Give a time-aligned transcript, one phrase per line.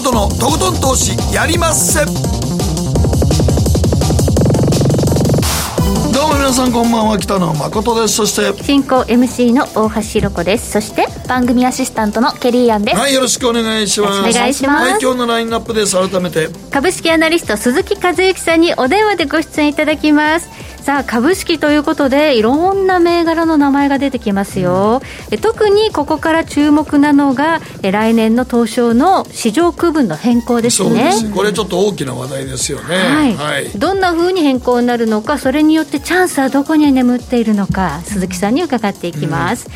[0.00, 2.06] 誠のとことん投資やりまっせ。
[2.06, 2.10] ど
[6.24, 7.18] うも皆さんこんばんは。
[7.18, 8.14] 北野誠です。
[8.14, 10.70] そして進行 MC の大橋ひろ子です。
[10.70, 12.96] そして番組アシスタントのケリーアンです。
[12.96, 14.20] はいよろしくお願いします。
[14.20, 14.90] お願いします。
[14.90, 15.94] はい今日のラインナップです。
[15.94, 16.48] 改めて。
[16.70, 20.48] 株式アナリスト鈴木和之さんにお電話でご出演いただきます
[20.80, 31.30] さあ株式ということでいろんな銘柄の名前が出てきますよ、え特にここから注目なのがえ来年の東証の市場区分の変更ですそうでねす。
[31.30, 32.96] これちょっと大きな話題ですよね。
[32.96, 33.68] はい、はい。
[33.70, 39.68] どんな風に変更になるのかそれによってチャンスはどこに眠っているのか鈴木さんに伺っていきます、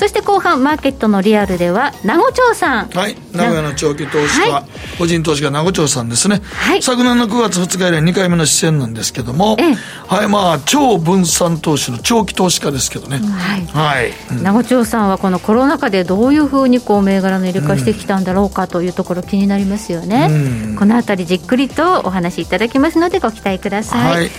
[0.00, 2.88] そして後半マーケットのリアルでは名護町さん。
[2.88, 4.64] はい、名古屋の長期投資家、は
[4.98, 6.82] 個人投資家名護町さんですね、はい。
[6.82, 9.74] 昨年の9月2日以来2回目の出演なんですけども、ええ。
[10.06, 13.66] はいまあ超分散投資の長期投資家ですけどね、はい。
[13.66, 14.42] はい、うん。
[14.42, 20.76] 名護町さんはこのコロナ禍でどういうふうにこう銘柄の入れ替えしてきたんだろうかというところ気になりますよね、うん。
[20.76, 24.30] このあたりじっくりとお話しいただきますのでご期待ください、はい。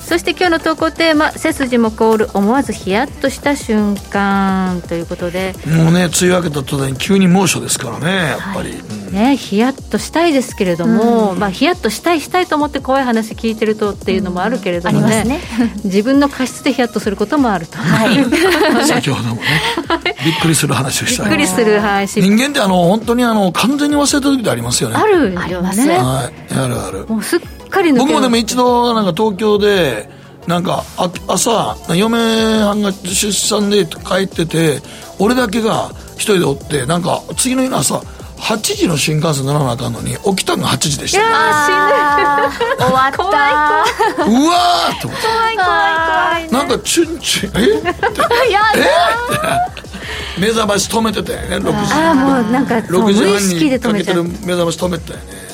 [0.00, 5.54] そして今日の投稿テーマ背筋も凍る思わずヒヤッとした瞬間ということで。
[5.66, 15.38] もうね梅雨明けた途端に急に猛暑ですからねやっぱり、うんね、ヒヤッとしたいですけれども、まあ、ヒヤッとしたいしたいと思って怖い話聞いてるとっていうのもあるけれどもね,、ありま
[15.78, 17.76] す 自分の過失でヒヤッとすることもあると、
[18.86, 19.42] 先ほどもね
[20.24, 24.96] びっくりする話をしびったくりする話人間ってあの本当にあの完全に忘れた時ってありますよね。
[24.96, 25.32] ある。
[25.32, 25.96] よありますね。
[25.96, 26.54] はい。
[26.54, 27.06] あるある。
[27.08, 30.08] もうすっかり僕もでも一度なんか東京で
[30.46, 34.80] なんかあ朝嫁はんが出産で帰ってて
[35.18, 38.02] 俺だけが一人でおってなんか次の日の朝
[38.38, 41.20] 8時の新幹線乗らなあかんのに起きたのが8時でした。
[41.22, 43.18] あー終わった。
[43.18, 43.34] 怖い。
[43.34, 45.26] うわーと思って。
[45.26, 46.50] 怖い怖い怖い。
[46.50, 47.78] なんかチュンチュンえ？
[47.78, 47.88] って。
[48.50, 48.60] や
[49.36, 49.68] だ
[50.38, 51.92] 目覚まし止めてたよね6時。
[51.92, 55.49] ああもうなんかそう6無意時半識でにかけてる止めちゃう目覚まし止めてたよね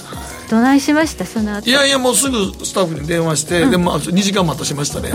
[0.49, 1.27] どないしました？
[1.27, 1.69] その後。
[1.69, 5.13] いやいやもうすぐスタッフに電話して、でも2時間待たしましたね。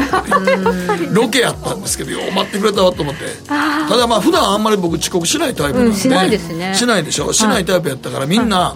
[1.11, 3.21] ロケやったんですけどよう待ってくれたわと思って。
[3.47, 6.73] ただまあ普段あんまり僕遅刻しないタイプなんで、うんしないですね。
[6.75, 7.33] しないでしょ。
[7.33, 8.75] しないタイプやったからみんな、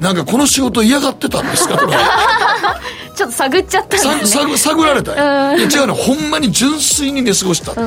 [0.00, 1.94] なんかこの仕事嫌がってたんですかとか
[3.16, 5.58] ちょっと探っちゃったんさですね探探られたよ。
[5.58, 7.80] いや違うのほんまに純粋に寝過ごしたって、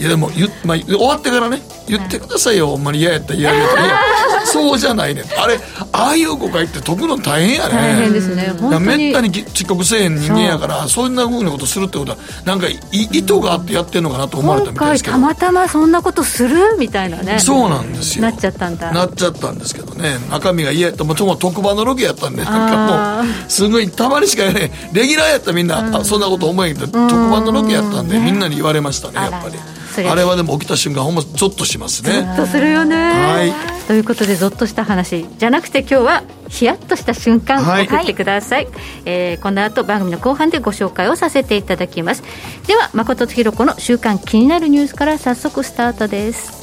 [0.00, 3.98] いやでも言、まあ、終わってからね言ってくださいよほんまに嫌やったら嫌やったらいや
[4.46, 5.60] そうじゃないねあれ
[5.92, 8.54] ああいう誤解って解くの大変やね大変ですね。
[8.58, 15.16] 本当にめったに遅刻せえへん人間やからそんなふうなことするってことはなんかい意図があってやってんのかなと思われたみたいですけど。
[15.16, 17.38] たまたまそんなことするみたいなね。
[17.38, 18.22] そうなんですよ。
[18.22, 18.90] なっちゃったんだ。
[18.92, 20.18] なっちゃったんですけどね。
[20.30, 21.04] 中身が嫌やった。
[21.04, 29.56] もう特番のロケやったんでなんあかもうすごいたまにしかやねレギュラーやったらみんな、あそんなこと思えんけど特番のロケやったんでみんなに言われましたねやっぱり
[29.98, 32.12] あれはでも起きた瞬間ほんまゾッとしますね。
[32.12, 32.96] ゾッとするよね。
[32.96, 33.52] はい。
[33.86, 37.86] ということでゾッとした話じゃなくて今日はヒヤッとした瞬間はい。
[37.86, 38.68] 送ってください、
[39.04, 42.22] えーこの後番組の後半でご紹介をさせていただきます。
[42.66, 46.60] では誠とひろ子の週間気になるニュースから早速スタートです。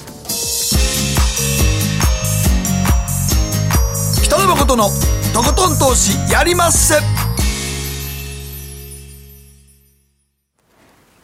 [4.23, 4.89] 北野誠の
[5.33, 7.26] とことん投資やりまっせ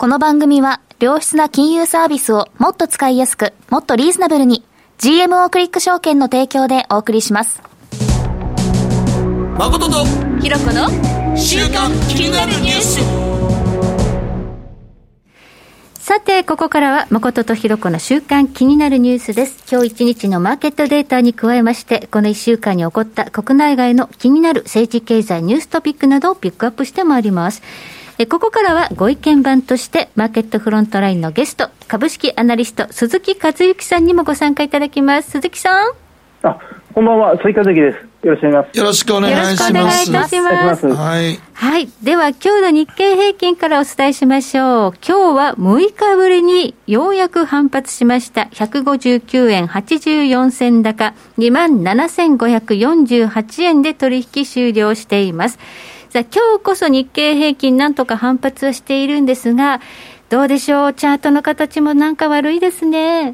[0.04, 4.62] この番組は良質な金融サービスをもっと使いやすくもっとリーズナブルに
[4.98, 7.62] GMO クリック証券の提供でお送りします
[9.58, 10.04] 誠と
[10.42, 13.24] ひろ子の週刊気になるニュース
[16.04, 19.64] さて、ここからは、誠とひろ子の週間気になるニュースです。
[19.72, 27.64] 今日一日のマーケットデータに加えまして、この一週間に起こった国内外の気になる政治経済ニューストピックなどをピックアップしてまいります。
[28.20, 35.32] えここからはご意見番として、マーケットフロントラインのゲスト、株式アナリスト、鈴木和之さんにもご参加いただきます。
[35.32, 35.92] 鈴木さん。
[36.44, 36.60] あ、
[36.94, 37.98] こんばんは、追加関です。
[38.28, 38.78] よろしくお願いします。
[38.78, 40.82] よろしくお願いよろしくお願いしますいたします。
[40.82, 40.96] します。
[40.96, 41.90] はいはい。
[42.04, 44.94] では、今日の日経平均からお伝えしましょう。
[45.06, 48.44] 今日は6日ぶりにようやく反発しました。
[48.54, 55.58] 159円84銭高、27,548円で取引終了しています。
[56.14, 59.82] さあ、今日こそ日経平均なんとか反発はしているんですが、
[60.30, 60.94] どうでしょう？
[60.94, 63.34] チャートの形もなんか悪いですね。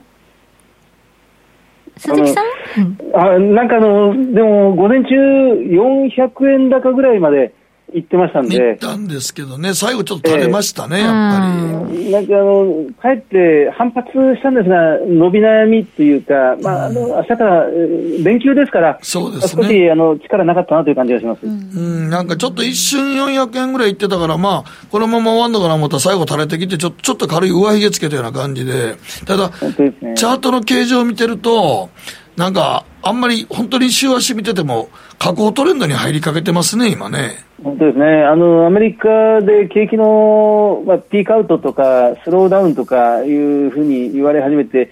[1.97, 2.45] 鈴木さん、
[2.77, 7.53] うんあ、なんかあの、でも、午前中400円高ぐらいまで
[7.93, 9.73] 行ってましたん行っで、たんですけどね。
[9.73, 12.11] 最後ちょっと垂れましたね、やっぱり。
[12.11, 19.63] なんかあの、かえって反発したんですが、伸び悩みっていうか、まあ、あの、明日からえー連休ですから、そうですね。
[19.63, 21.45] 少しあの力なかったなという感じがします。
[21.45, 28.95] うん、なんかちょっと一瞬400円ぐらいいってたから、まあ、このまま終わんのかな思ったら最後垂れてきて、ちょちょっと軽い上髭つけたような感じで、
[29.25, 29.53] ただ、ね。
[30.15, 31.89] チャートの形状を見てると、
[32.35, 37.48] なんか、あんまり本当に週足見てても、下降トレンドに入りかけてますね、今ね。
[37.63, 38.23] 本当ですね。
[38.23, 44.91] あの、アメリカで景気の、まあ、ピークアウトとか、スローダウンとかいうふうに言われ始めて、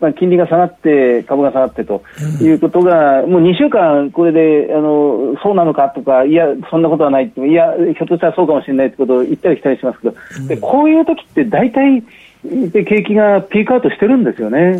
[0.00, 2.02] まあ、金利が下がって、株が下がってと
[2.40, 12.02] いうことが、もう2週間、これであのそうなのかとか、いや、そんなことはないいや、ひょっとしたらそうかもしれないってことを言ったりしたりしますけど、でこういう時って大体、
[12.42, 14.72] 景気がピークアウトしてるんですよね。
[14.72, 14.78] だ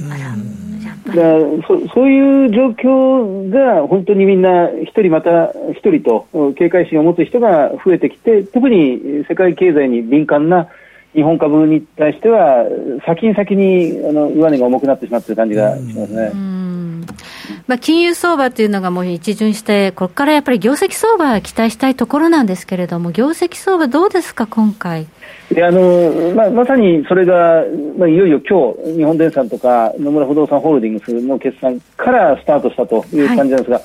[1.15, 10.69] そそういう状況が本当にみんな一人また一人と警戒心を持つ人が増えてきて特に世界経済に敏感な
[11.15, 12.67] 日本株に対しては、
[13.07, 16.33] 先に先にあの上値が重くなってしまっている感じがしますね。
[17.67, 25.07] まあ、金融相場というのがもう一巡して、ここからやっぱり業績相場期待したいところなんですけれども、業績相場、どうですか、今回？
[25.55, 27.65] いやあのまあ、まさにそれが、
[27.97, 33.85] まあ、いよいよ今日日本電産とか野村不動産ホールディングスの決算からスタートしたという感じなんですが、はい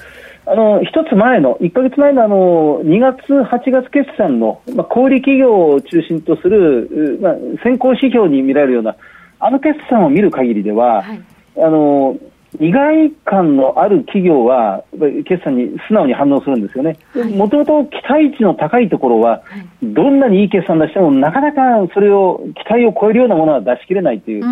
[0.51, 8.95] あの一つ前の、1か月前のあの2月、8月決算の、まあ、小売企業を中心とする、まあ、先行指標に見られるような、
[9.39, 11.21] あの決算を見る限りでは、はい、
[11.55, 12.17] あの
[12.59, 14.83] 意外感のある企業は、
[15.25, 16.97] 決算に素直に反応するんですよね。
[17.35, 19.43] もともと期待値の高いところは、
[19.83, 21.61] どんなにいい決算出しても、なかなか
[21.93, 24.43] それを、期待を超えるようなものは出し切れないという、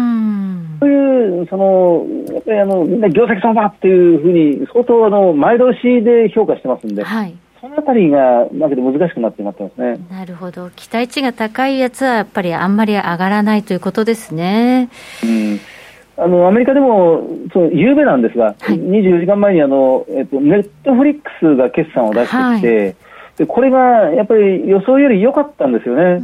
[0.80, 9.98] そういう、その、やっぱりあの、みんな業績相場っていうふうに、相当あの、前倒しで評価してますんで、はい、そのあたりが、だけど難しくなってなってますね。
[10.12, 10.70] なるほど。
[10.76, 14.90] 期待値が高いやつは、やっぱりあんまり上がらないということですね。
[15.24, 15.60] うん
[16.20, 17.22] あのアメリカでも
[17.54, 22.96] その夕べなんですが、はい、24時間前にあの、えっと、ネットフリックスが決算を出してきて、はい、
[23.38, 23.80] でこれが
[24.10, 26.24] やっぱり予想より良かったんですよね。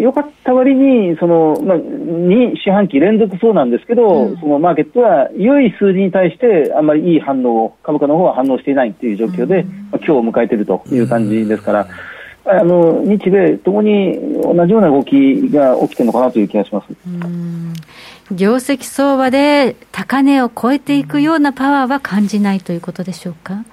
[0.00, 11.86] 良、かった割にその、まあ、2四半期連続そうなんですけど、うん、そのマーケットは良い数字に対してあんまりいい反応を株価の方は反応していないという状況で、うん、まあ、今日を迎えているという感じですから。
[12.44, 16.88] あの日米ともに同じような動きが起きてるのかなという気がします。
[18.30, 23.64] 業績相場で高値を超えていくようなパワーは感じないということでしょうか？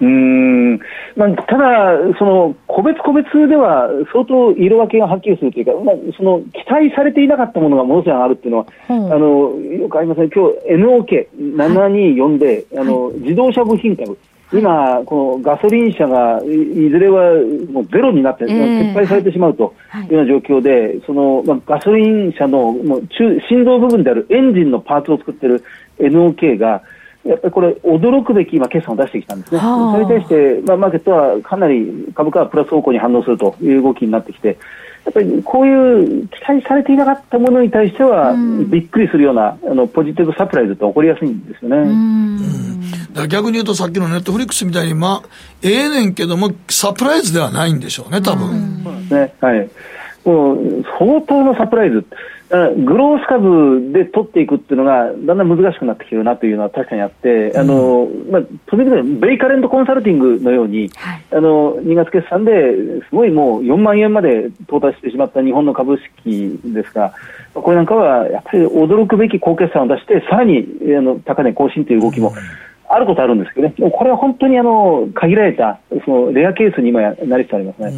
[0.00, 0.78] うん。
[1.16, 14.18] まあ、ただ、その個別個別では相当色分けがはっきりするというか、まあ、その期待されていなかったものがものすごいあるっていうのは、うん、あのよくありません、今日 NOK7240 で、はい、あの、自動車部品株、
[14.58, 17.32] 今、このガソリン車がいずれは
[17.72, 19.74] もうゼロになって、えー、撤廃されてしまうと
[20.08, 20.12] い。
[20.12, 25.64] うような状況で、はい、そのまあ、ガソリン車のもう中心臓部分であるエンジンのパーツを作っている
[25.98, 26.82] NOK が、
[27.24, 34.58] やっぱりこれ、驚くべき今、決算を出してきたんですね、それに対して、まあ、マーケットはかなり株価はプラス方向に反応するという動きになってきて、
[35.04, 38.34] やっぱりこういう期待されていなかったものに対しては、
[38.68, 41.90] びっくりするようなあのポジティブサプライズって起こりやすいんですよね。
[43.28, 45.28] 逆に言うと、さっきのネットフリックスみたいに、まあ、
[45.62, 48.82] ええねんけども、サプライズではないんでしょうね、多分。
[48.82, 49.34] そうですね。
[49.40, 49.70] はい。
[50.24, 52.04] もう、相当のサプライズ。
[52.50, 62.52] グロース株で取っていくっていうのが、だんだん難しくなってきてるなというのは確かにあって、うん、あのまあ、とにかくベイカレントコンサルティングのように、はい、あの2月決算で
[63.08, 67.14] すごいもう4万円まで到達してしまった日本の株式ですが、
[67.54, 70.66] これなんかはやっぱり驚くべき高決算を出して、さらに
[70.96, 72.34] あの高値更新という動きも。
[72.86, 77.92] あることあるんですけどね、これは本当にあの限られたそのレアケースに今やなりつつありますね。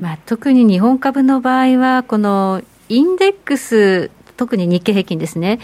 [0.00, 5.60] まあ、特に日本株の場合は、このインデックス、特に日経平均ですね、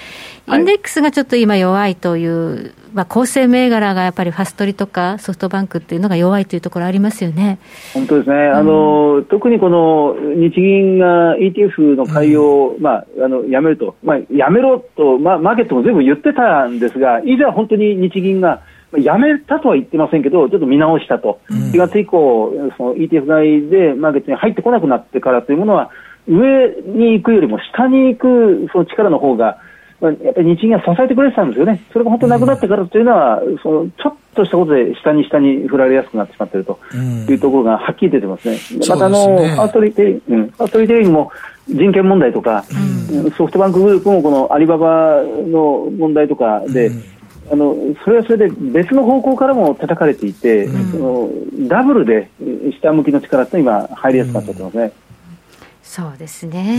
[0.47, 7.59] インデックスがちょっと今弱いという、はい、まあ、構成銘柄がやっぱりファストリとかソフトバンクっていうのが弱いというところありますよね。
[7.95, 18.62] 本当ですね、うん、あの特にこの日銀が ETF の買いを、うん、まあ、あのやめると、まあ、やめろと、まあ、マーケットも全部言ってたんですが、いざ本当に日銀が
[18.99, 25.91] やめたとは言ってませんけど、ちょっと見直したと、うん、4月以降、その ETF 買いでマーケットに入ってこなくなってからというものは、
[26.29, 29.59] 上に行くよりも下に行くその力の方が、
[30.00, 38.59] まあ、やっぱり日銀が支えてくれてたんですよね、それが本当なくなってからというのは、うん、そのちょっとしたことで下に下に振られやすくなってしまっているというところがはっきり出てますね。
[38.73, 41.33] うん、またあの、ね、ファーストリテイリング、うん、ファーストリテイリングも
[41.69, 42.65] 人権問題とか、
[43.12, 46.91] うん、ソフトバンクグループもこのアリババの問題とかで、
[47.53, 51.31] あのそれはそれで別の方向からも叩かれていて、その
[51.69, 52.31] ダブルで
[52.81, 54.93] 下向きの力って今、入りやすくなっちゃってますね。
[55.90, 56.78] そうですね。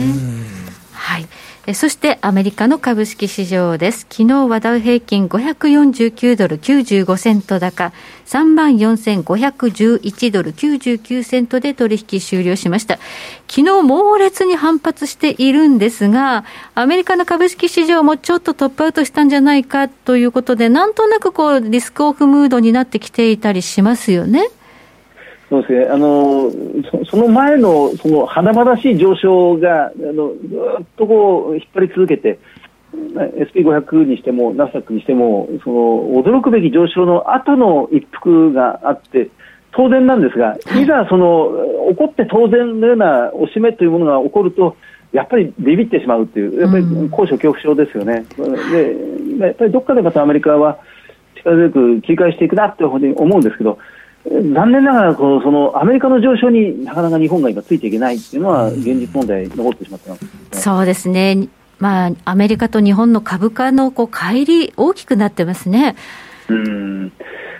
[0.93, 1.27] はい。
[1.67, 4.07] えそしてアメリカの株式市場です。
[4.09, 7.91] 昨日はダウ平均549ドル95セント高、
[8.25, 12.99] 34,511ドル99セントで取引終了しました。
[13.49, 24.47] 昨日猛烈に反発しているんですが、アメリカの株式市場もちょっとトップアウトしたんじゃないかということで、なんとなくこうリスクオフムードになってきていたりしますよね。
[25.51, 26.49] そうですね、あの
[27.03, 30.35] その前のその華々しい上昇があのず
[30.81, 32.39] っとこう引っ張り続けて、
[32.93, 39.29] SP500 にしても、ナスダックにしても、その驚くべき上昇の後の一服があって、
[39.73, 41.51] 当然なんですが、いざその
[41.89, 44.77] 起こって当然のような押しめというものが起こると、
[45.11, 48.25] やっぱりビビってしまうという、やっぱり高所恐怖症ですよね。
[48.71, 50.79] でやっぱりどっかでまたアメリカは
[51.35, 53.77] 力強く切り返していくなって思うんですけど、
[54.25, 61.47] 残念ながらこのそのアメリカの上昇になかなか日本が今ついていけないっていうのは現実問題残ってしまってます、ね、そうですね。
[61.79, 65.95] まあアメリカと日本の株価のこう乖離大きくなってますね。
[66.49, 67.11] うん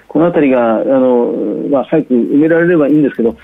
[0.08, 1.34] このあたりがあの
[1.70, 3.36] まあ早く埋められればいいんですけど。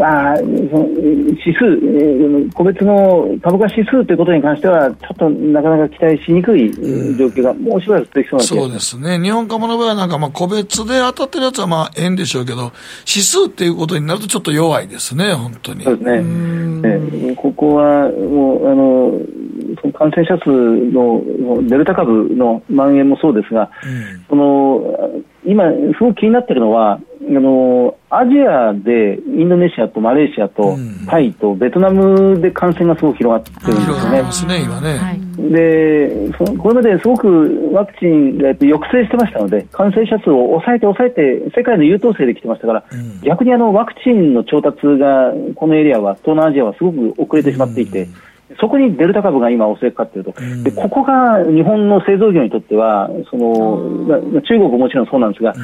[0.00, 12.72] まあ、その指数、えー、個別の株価指数ということに関しては、ちょっとなかなか期待しにくい状況が、もうしばらく続きそうなそうですね、日本株の場合は、なんかまあ個別で当たってるやつはまあ円でしょうけど、
[13.06, 15.84] 指数っていうことになると、ちょっと弱いですね、本当に。
[15.84, 21.22] そうですね、えー、ここはもうあの感染者数の
[21.68, 27.00] デルタ株の蔓延もそうですが、うん、その今、すごく気になっているのは、
[27.36, 30.76] あのアジアでインドネシアとマレーシアと
[31.08, 34.58] タイとベトナムで感染がすごく広がってるんですよね。
[34.58, 48.02] ね今ね、でそのこれまですごくワクチンが抑制してましたので感染者数を抑えて抑えて世界の優等生で来てましたから、うん、逆にあのワクチンの調達がこのエリアは東南アジアはすごく遅れてしまっていて。
[48.02, 55.54] うんそこにデルタ株が今襲いかかっていると、でここが日本の製造業にとってはその、中国ももちろんそうなんですが、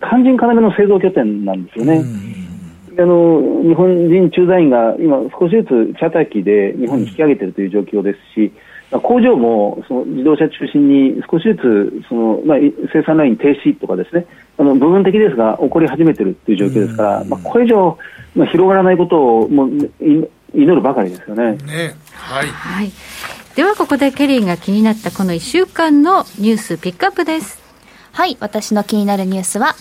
[0.00, 2.04] 肝心要の製造拠点なんですよね。
[2.96, 8.52] あの日本人駐在員が今、少しずつチャーター機で日本に引き上げているという状況ですし、
[9.02, 12.58] 工場もその自動車中心に少しずつその、まあ、
[12.92, 14.26] 生産ライン停止とかですね。
[14.56, 17.98] あの部分的ですが起こり始めているという状況ですから、まあ、これ以上、
[18.36, 19.70] まあ、広がらないことをもう
[20.54, 21.56] 祈るばかりですよね。
[21.56, 22.92] ねはい、はい、
[23.56, 27.62] ではここでケリーが気になったこの1週間のニュースピックアップです。
[28.12, 29.74] はい私の気になるニュースは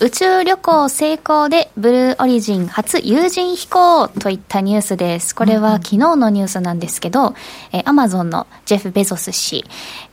[0.00, 5.34] 宇宙旅行成功でブルーオリジン初有人飛行といったニュースです。
[5.34, 7.34] これは昨日のニュースなんですけど、
[7.72, 9.64] えー、アマゾンのジェフ・ベゾス氏、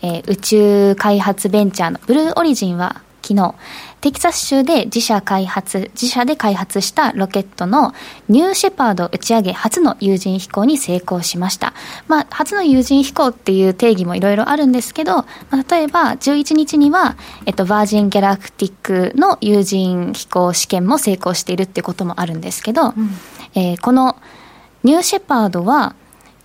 [0.01, 3.55] えー、宇宙開発ベンチャーのブルーオリジンは昨日、
[4.01, 7.93] テキサス州で自社開発、自社で開発したロケットの
[8.29, 11.73] ニューシェパード打ち上げ初の有人飛行に成功しました。
[12.07, 17.15] まあ、初の有人飛行っていう定義もいろいろあるんですけど、まあ、例えば11日には、
[17.45, 23.09] えっと、バージン・ギャラクティックの有人飛行試験も成功しているってこともあるんですけど、うん、
[23.53, 24.17] えー、この
[24.83, 25.95] ニューシェパードは、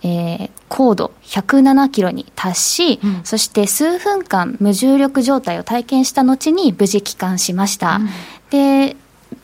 [0.07, 7.97] えー、高度107キロに達し、うん、そして数分間無重力状態を体験した後に無事帰還しました。
[7.97, 8.09] うん、
[8.49, 8.95] で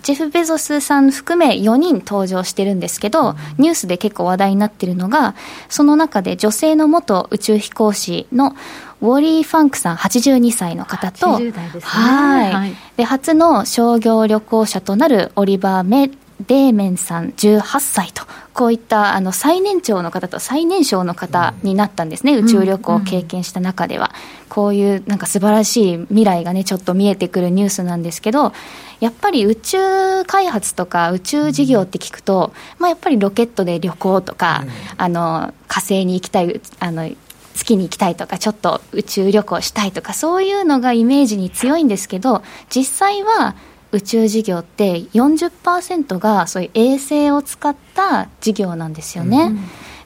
[0.02, 5.34] ジェフ・ベゾスさん含め4人登場してるんですけど、うん、ニュースで結構話題になってるのが、
[5.70, 8.56] その中で女性の元宇宙飛行士の
[9.02, 11.40] ウォリー・ファンクさん82歳の方と、
[11.82, 16.10] はい、で初の商業旅行者となるオリバー・メ
[16.42, 18.24] デーメンさん18歳と、
[18.54, 24.12] こういったあの最年長の方と最年少の方になったんですね、宇宙旅行を経験した中では。
[24.50, 28.54] こういうなんか素晴らしい未来がね、ちょっと見えてくるニュースなんですけど、
[29.00, 29.78] やっぱり宇宙
[30.26, 34.64] 開発とか宇宙事業って聞くと、まあ、やっぱりロケットで旅行とか、
[34.98, 37.10] あの火星に行きたい、あの
[37.54, 43.56] 月に行きたいとか、ちょっと宇宙旅行したいとか、そういうのがイメージに強いんですけど、実際は、
[43.94, 49.44] 宇宙事業って40%がそういう衛星を使った事業なんですよね。
[49.44, 49.60] うん、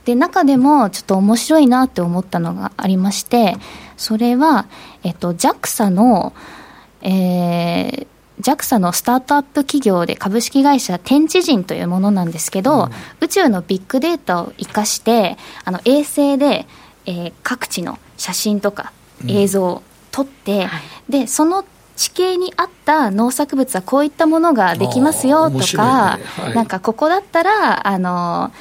[0.06, 3.58] で中でもちょっと面白いなって思ったのがありまして
[3.96, 4.68] それは、
[5.04, 6.34] えっと、JAXA の、
[7.02, 8.08] えー、
[8.42, 12.92] JAXA のスタートアップ企業で株式会社天地人というものなんですけど、うん、
[13.22, 16.68] 宇宙のビッグデータを生かしてあの衛星で、
[17.06, 18.92] えー、各地の写真とか
[19.28, 21.64] 映像を撮って、うんはい、でその
[21.98, 26.24] 地形に合った農作物はこういったものができますよとか、ね。
[26.44, 28.52] はい、なんかここだったら、あの、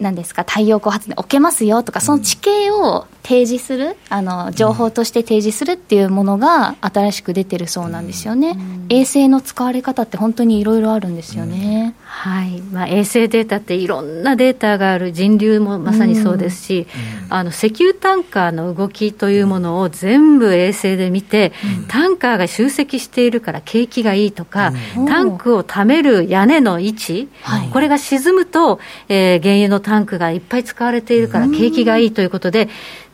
[0.00, 8.56] なんですか太陽光発電置けますよとか、その地形を提示する、あの情報として提示するっていうものが新しく出てるそうなんですよね、
[8.88, 11.58] 衛星の使われ方って本当にいろいろあるんですよね。
[11.58, 11.94] ね。
[12.04, 12.60] はい。
[12.60, 16.86] まあ、衛星データっていろんなデータがある人流もまさにそうですし、
[17.28, 27.28] うん、あの石油タンカーの動きというものを全部衛星で見て、うん、タンカーが集積しているから景気がいいとか、うん、タンクを貯める屋根の位置、
[27.72, 32.68] これが沈むと、えー、原油のタンクがいっぱい使われているから景気がいいということで、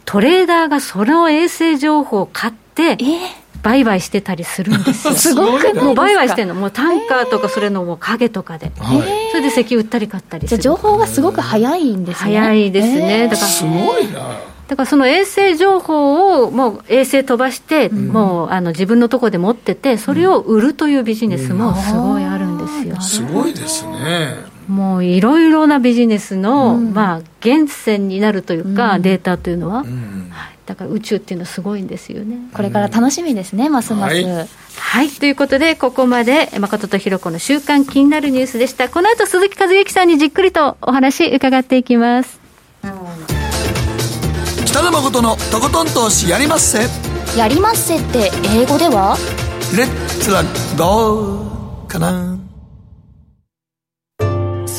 [0.05, 2.97] トレーダーがその衛星情報を買って、え？
[2.97, 5.15] ー売買してたりするんですよ。
[5.17, 8.71] すごくもう売買してるの、もうタンカーとかそれのもう影とかで、
[9.33, 10.63] それで石油売ったり買ったりする。
[10.63, 12.39] じゃ情報がすごく早いんですね。
[12.39, 13.29] 早いですね。
[13.29, 14.21] だからすごいな。
[14.69, 23.01] だからその衛星情報をもう衛星飛ばして、うん、もうあの自分のところで持ってて、それを売るというビジネスもすごいあるんですよ。
[23.01, 24.54] すごいですね。
[24.69, 29.87] もういろいろなビジネスの、うん、まあ、源泉になるというか、うん、データというのは、はい
[30.65, 32.39] だから宇宙っていうのはすごいんですよね。
[32.55, 34.15] これから楽しみですね、ますます。
[34.15, 38.89] はい、はい、ということで、ここまで誠とひろ子の週間気になるニュースでした。
[38.89, 42.41] この後、鈴木和之さんにじっくりとお話伺っていきます。
[44.65, 46.89] 北野誠のとことん投資やりまっせ。
[47.37, 49.19] やりまっせって英語では？
[49.77, 50.43] レッツラ
[50.79, 52.39] ゴーかな。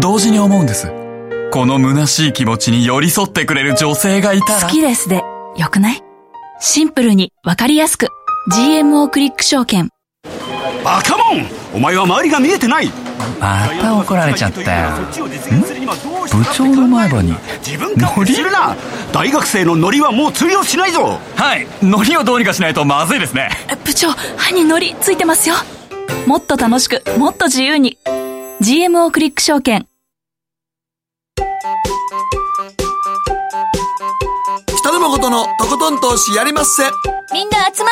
[0.00, 0.92] 同時に思うんです。
[1.52, 4.62] この虚しい気持ちに寄り添ってくれる女性がいたら。
[4.62, 5.22] 好きですで、
[5.56, 6.02] よくない？
[6.60, 8.08] シンプルにわかりやすく。
[8.52, 9.90] GMO クリック証券。
[10.84, 12.88] バカモンお前は周りが見えてない
[13.40, 14.90] また怒られちゃったよ。
[15.10, 17.34] 部長の前歯に。
[17.64, 18.76] 自分からするな
[19.12, 23.50] 大学生のノリはもう通用しないぞはい、ノリをどうにかしないとまずいですね。
[23.84, 25.56] 部長、歯にノリついてますよ。
[26.26, 27.98] もっと楽しく、もっと自由に。
[28.58, 29.86] GMO クリック証券。
[34.78, 36.84] 北野誠のとことん投資やりまっせ。
[37.34, 37.90] みんな集ま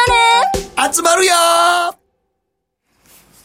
[0.86, 1.32] る集まるよ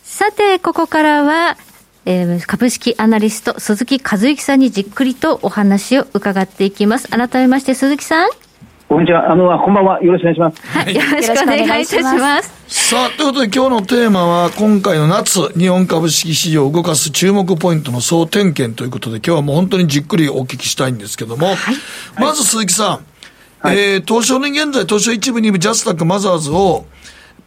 [0.03, 1.57] さて、ここからは、
[2.05, 7.09] えー、株式アナリスト、鈴木和之さんにじっくりとお話を伺っていきます。
[7.09, 8.29] 改めまして、鈴木さん。
[8.89, 9.31] こんにちは。
[9.31, 10.01] あの、こんばんは。
[10.01, 10.67] よろしくお願いします。
[10.67, 10.95] はい。
[10.95, 12.87] よろしくお願いいたします。
[12.89, 21.55] さあ、ということで今日のテーマは、今回の夏、日本株式市場を動かす注目ポイントの総点検ということで、今日はもう本当にじっくりお聞きしたいんですけども、はい、
[22.19, 23.05] まず鈴木さん、
[23.59, 26.87] はい、えー、東証ね、現在、東証一部、二部、ジャスタック、マザーズを、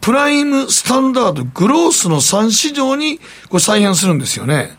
[0.01, 4.77] プライム、スタンダード、グロースの3市場にこれ再編するんですよね。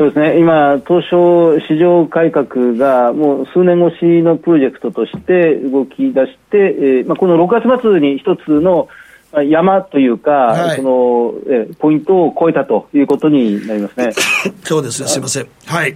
[0.00, 8.88] そうですね、今、東証市場改革がもう数年越しのプロジェクトとして動き出して、えーまあ、この6月末に一つの
[9.46, 14.12] 山というか、はい、そのえポイントを超えたということになりますね。
[14.64, 15.46] そうですね、すみません。
[15.66, 15.94] はい。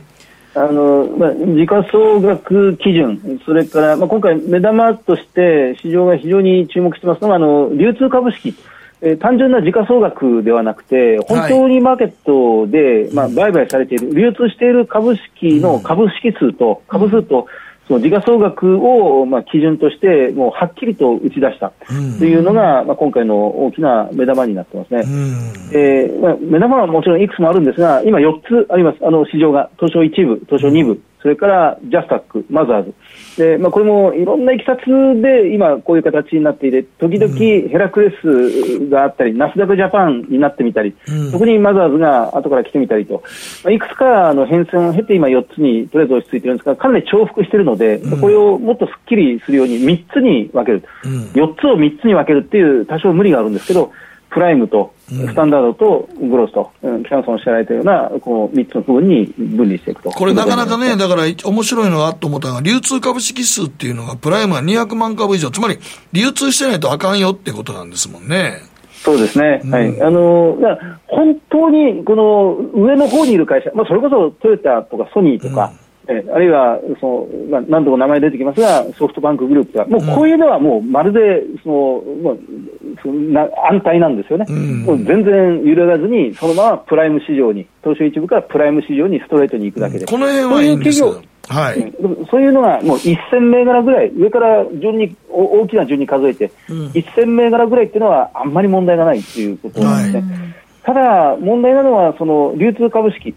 [0.55, 8.55] あのまあ、時価総額基準、それから、まあ、今回、目玉として市場が非常に注目してますのが、あの流通株式。
[9.05, 17.47] え単純な時価総額ではなくて、本当にマーケットで、はい、まあ、売買されている、流通している株式の株式数と、株数と、
[17.87, 21.71] その時価総額を、まあ、基準として、もうはっきりと打ち出した。
[22.19, 25.05] というのが、まあ、今回の大きな目玉になってますね。
[25.75, 28.99] えーまあ、目玉はもちろんいくつもあるんですが、今4つあります。
[29.03, 32.95] あの、市場が、東証1部、東証2部、それからジャスタック、マザーズ。
[33.39, 34.85] で、まあ、これもいろんないきさつ
[35.23, 43.23] で今こういう形になっていて、時々ヘラクレスがあったり、ナスダックジャパンになってみたり、うん、そこにマザーズが後から来てみたりと、
[43.65, 50.85] まあ、いくつかの変遷を経て今4つにとりあえず落ち着いてるんですが、かなり重複しているので、うん、これをもっとすっきりするように3つに分ける。
[51.05, 53.91] うん、4つを3つに分けるっていう多少無理があるんですけど、
[54.29, 60.11] プライムとスタンダードとグロースと、うん、北野さんおっしゃられたような、この3つの部分に分離していくと。
[60.11, 65.79] これなかなかね、だから面白いのがと思ったのが、流通株式数っていうのが、プライムは200万株以上、つまり
[66.13, 68.63] 流通してないとあかんよってことなんですもんね。
[69.05, 70.57] そうですね、うん、はい、あの
[71.07, 75.75] 本当にこの上の方にいる会社、まあ、それこそトヨタとかソニーとか、
[76.07, 82.35] えあるいはその、まあ、何度も名前出てきますが、ソフトバンクグループは、もうこういうのはもうまるでその、まあ、
[83.03, 91.23] そな安泰なんですよね、うん、もう全然揺るがずに、そのままプライム市場に、東証一部からプライム市場にストレートに行くだけで、この辺はいいんですよ。
[91.49, 91.93] はい、
[92.31, 100.33] そういうのがもう1000銘柄ぐらい、上から順に大きな順に数えて、うん、1000銘柄ぐらいっていうのは、あんまり問題がないということなんですね。
[100.33, 103.37] はい、ただ、問題なのは、その流通株式、で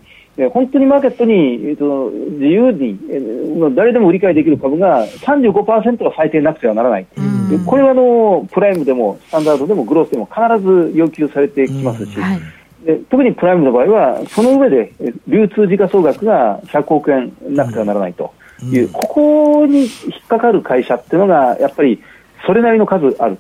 [0.54, 7.08] 本当にマーケットに、えー、と自由に、えー、誰でも理解できる株が35%は最低なくてはならない、
[7.50, 12.40] でこれはあのプライムでもスタンダードでもグロースでも必ず要求されてきますし、はい、
[12.86, 14.94] で特にプライムの場合は、その上で
[15.28, 18.34] 流通時価総額が100億円なくてはならないと。
[18.64, 19.88] いう、ここに引
[20.24, 22.02] っかかる会社っていうのが、やっぱり
[22.46, 23.38] それなりの数ある。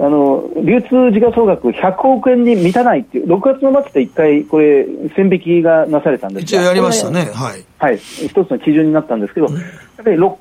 [0.00, 10.36] あの流通時価総額100億円に満たないっていう、6月の末で1回、これ、線引きがなされたんです一応やりましたね、はい、はい、一つの基準になったんですけど、やっぱり600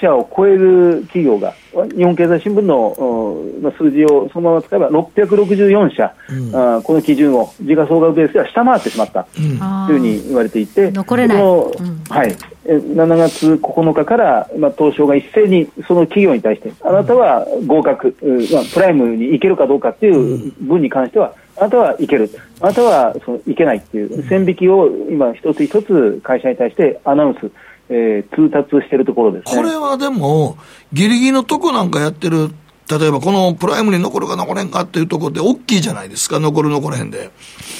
[0.00, 1.54] 社を超える企業が、
[1.96, 9.24] 日本経済新聞の数字をそのまま使えば、664社、うん、この基準を時価総額ベースでは下回ってしまった。
[9.24, 12.36] というふうに言われていて、残れない、うん、はい。
[12.66, 18.14] 7月9日から、まあ、東証が一斉にその企業に対して、あなたは合格、
[18.52, 24.26] まあ、プライムに行けるかどうかっていう分に関しては、あなたはいける、あなたはそのいけないっていう。
[24.28, 27.50] 線引きを今、一つ一つ会社に対してアナウンス、
[27.88, 30.56] えー、通達しているところです、ね、これはでも、
[30.92, 32.48] ぎりぎりのとこなんかやってる、
[32.90, 37.30] 例えばこのプライムに残るか残れんかっていうところで、大きいじゃないですか、残る残れへんで。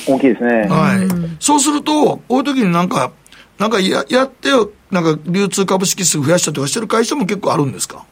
[0.06, 0.68] 大きいですね。
[0.68, 1.08] はい。
[1.40, 3.12] そうすると、こういう時になんか、
[3.58, 4.50] なんかややって、
[4.90, 8.04] なんか流通株式数増やしたとかしてる会社も結構あるんですか？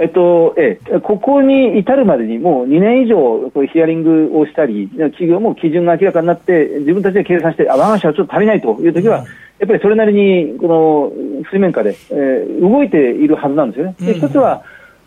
[0.00, 9.30] えっとええ、ここに至るまでにもう2年以上、こうヒアリングをしたり、企業も基準が明らかになって、自分たちで計算して、あ、我が社はちょっと足りないというときは、うん、や
[9.64, 13.96] っぱりそれなりにこの水面下で、えー、動いているはずなんですよね。
[13.98, 14.62] で一つは、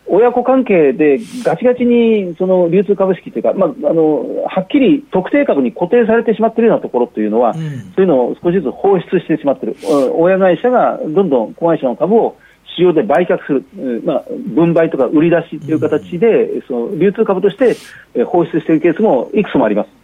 [0.06, 9.76] 親子関係でガチガチにその流通株式というか、まあ、あのはっきり特定株に固定されてしまっているようなところというのは、うん、そういうのを少しずつ放出してしまっている、
[10.14, 12.36] 親会社がどんどん子会社の株を
[12.76, 17.76] 市場で売却する、まあ、分配とか売り出しという形で、その流通株として
[18.24, 20.02] 放出しているケースもいくつもあります。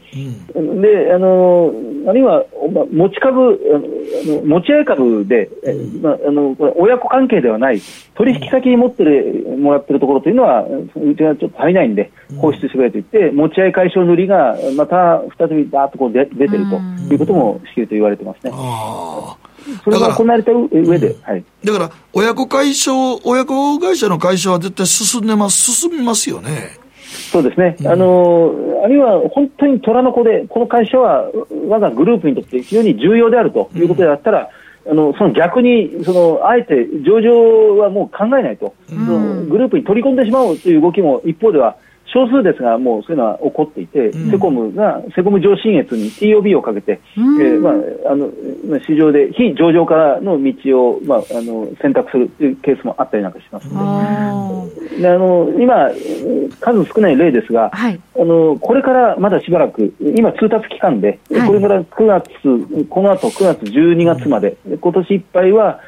[0.54, 1.70] うん、であの
[2.06, 7.80] あるいは、まあ、持ち株あの持ち合い株で、うん、まあ、あの親子関係ではない
[8.14, 16.76] 取引先に持ってる、もらってるところというのはうちはちょっと足りないんで放出してくれと言って、持ち合い解消塗りがまた再びだーっとこう出出てると
[17.12, 18.52] いうこともしきると言われてますね。
[19.84, 26.78] それが行われた上で、はい、だから親子解消、親子会社の会社は絶対進んでます、進みますよね。
[27.32, 28.54] そうですね、うん、あの
[28.84, 31.30] あるいは本当に虎の子で、この会社は
[31.68, 34.48] 我がグループにとって非常に重要であるということであったら、
[34.84, 41.76] うん、あのその逆にその、あえて上場はもう考えないと、うん、グループに取り込んでしまおうという動きも一方では
[42.12, 48.30] 少数ですが、もうそういうのは起こっていて、うん、セコムが、セコム上信越に TOB をかけて、うん、えー、まあ、あの
[48.80, 55.90] 市場で非上場化の道を、まあ、あの選択するというケースもあったりなんかしますので、であの今、
[56.60, 65.80] 数少ない例ですが、はい、あの、これからまだしばらく、今、通達期間で、はい、これから9月、この後9月、12月まで、今年いっぱいは、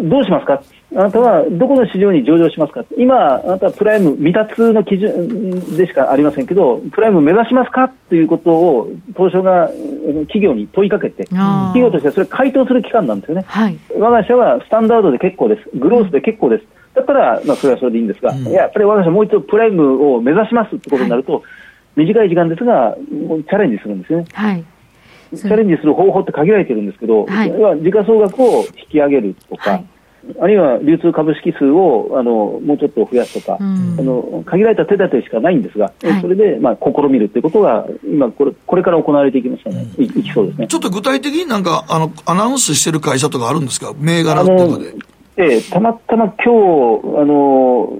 [0.00, 0.62] どうしますか
[0.94, 2.84] あなたはどこの市場に上場しますか？
[2.96, 7.88] 今、あなたはプライム未達の基準でしかありませんけど、プライム目指しますか？
[8.08, 9.68] ということを東証が
[10.26, 21.42] 企業に問いかけて、企業としてはそれ回答する期間なんですよね、はい、我が社はスタンダードで結構です、グロースで結構です、だったら、まあ、それはそれでいいんですが、うん、やっぱり我が社もう一度プライムを目指しますということになると、はい、
[21.96, 24.24] 短い時間ですが、チャレンジするんですね。
[24.32, 24.64] はい。
[25.34, 27.50] チャレンジする方法って限られてるんですけど、はい、
[27.82, 29.86] 時価総額を引き上げるとか、はい
[30.40, 40.66] あるいは流通株式数をあのもうちょっと増やすとか、あの限られた手立てしかないんですが、はい、それで、まあ、試みるということが、今これ、これから行われていきますよね、いいきそうですね。
[40.68, 44.94] ちょっと具体的になんかあのアナウンスしてる会社とかあるんですか、銘柄とかで。
[45.38, 47.92] ええ、たまたま今日あの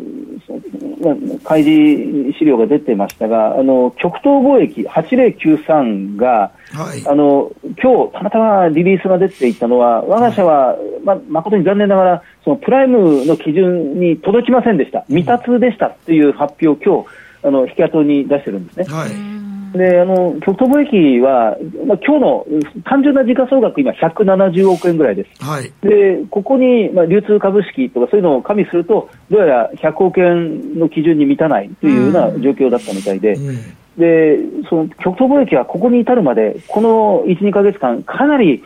[1.45, 18.85] 開示資料が出てましたが、あの極東貿易8093が、はい、あの今日たまたまリリースが出ていたのは、我が社は、ま誠に残念ながら、そのプライムの基準に届きませんでした、未達でしたという発表を今日あの引き跡に出してるんですね。
[18.85, 22.47] はいであの極東貿易は、まあ今日の
[22.85, 33.35] 単純な時価総額、今、170億円ぐらいです、はい、でここに、まあ、流通株式とかそういうのを加味すると、どうやら100億円の基準に満たないというような状況だったみたいで。
[33.35, 33.57] うん。
[33.97, 34.37] で
[34.69, 38.63] その極東貿易はここに至るまで、この1、2か月間、かなり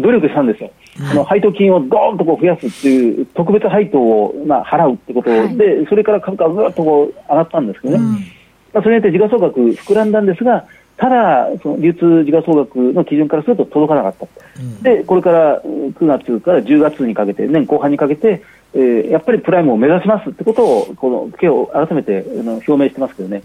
[0.00, 0.70] 努力したんですよ、
[1.10, 8.41] あの配当金をどーンとこう増やすっていう特別配当をまあ払うってことで、はい、それから株価がずっとこう上がったんですけどね、うん
[8.72, 14.26] まあ、それによって時価総額膨らんだんですが、ただ、その流通時価総額の基準からすると届かなかった、
[14.60, 18.42] うん、でこれから9月から10月にかけて、年後半にかけて、
[18.74, 23.42] えー、やっぱりプライムを目指しますってことを、この今日改めてあの表明してますけどね。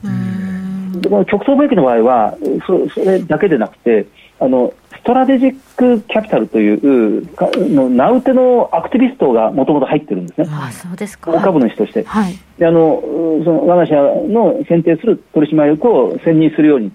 [1.02, 4.08] でこの極東貿易の場合はそ、それだけでなくて、
[4.40, 11.32] あのストラテジックキャピタルというかの名うてのアクティビストがもともと入ってるんですね、あそうですか。
[11.32, 12.04] 大株主として。
[12.04, 12.38] はい。
[12.58, 13.02] であの
[13.44, 16.92] その我が社の選定する取締役を選任するように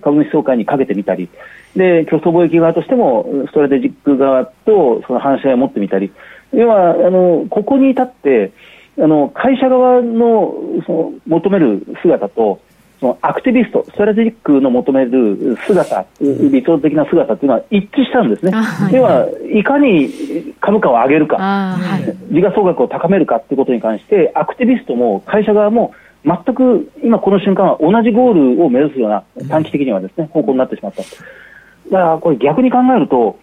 [0.00, 1.28] 株主総会にかけてみたり
[1.76, 6.12] で競争貿易側としてもストラテジック側とその話し合いを持ってみたり。
[6.52, 8.52] 要はあのここに至って
[8.98, 10.54] あの会社側の
[10.86, 12.60] その求める姿と
[13.04, 18.50] そのアクティビスト、ストラテジックの求める姿、理想的な姿っていうのは一致したんですね。
[18.54, 21.76] あはいでは、いかに株価を上げるか、
[22.32, 25.92] 時価総額を高めるかってことに関して、アクティビストも会社側も
[26.24, 31.02] 全く今この瞬間は同じゴールを目指すような短期的にはですね、方向になってしまった。
[31.02, 31.06] だ
[31.90, 33.38] からこれ逆に考えると、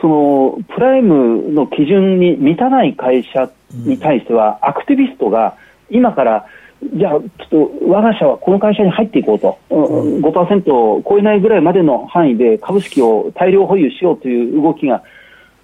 [0.00, 5.56] そのプライムの基準に満たない会社に対しては、アクティビストが
[5.90, 6.46] 今から、
[6.94, 15.02] じゃあ、ちょっと我が社はこの会社に入っていこうと、うん5%を超えないぐらいまでの範囲で株式を大量保有しようという動きが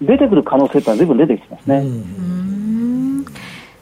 [0.01, 1.83] 出てくる可能性ってのは随分出てきてますね。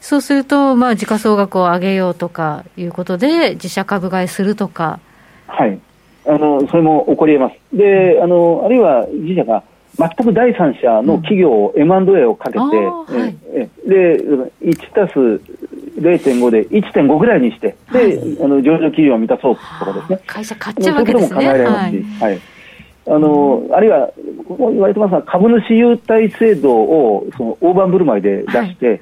[0.02, 5.00] そうすると、まあ、時価総額を上げようとかいうことで、自社株買いするとか、
[5.48, 5.80] はい。
[6.26, 7.78] あの、それも起こり得ます。
[7.78, 9.64] で、あの、あるいは自社が
[9.98, 13.36] 全く第三者の企業を M&A をかけて、あーはい。
[13.54, 14.24] ええで、
[14.62, 15.42] 1たす
[16.00, 20.20] 0.5で1.5ぐらいにして、で、あの、上場基準を満たそうとかですね。
[20.28, 21.30] 会社買っちゃうわけですね。
[21.30, 22.42] そういうことも考えられますし、はい。
[23.10, 24.10] あの、あるいは、
[24.48, 29.02] ここ言われてますが、株主優待制度を、その、大盤振る舞いで出して、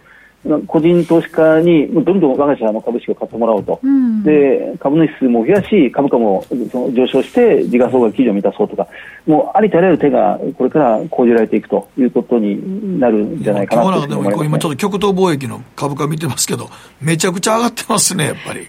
[0.67, 3.79] 個人投資家にどんどん我が社の株式を買ってもらおうと。
[3.83, 8.87] うんで、株主数も増やし、株価もその上昇して、時価総額基準を満たそうとか、
[9.25, 16.69] もうありとあらゆる手がこれから講じられていくということになるんじゃないかなと今のでも思います、今ちょっと極東貿易の株価見てますけど、
[17.01, 18.61] めちゃくちゃ上がってますね、やっぱり。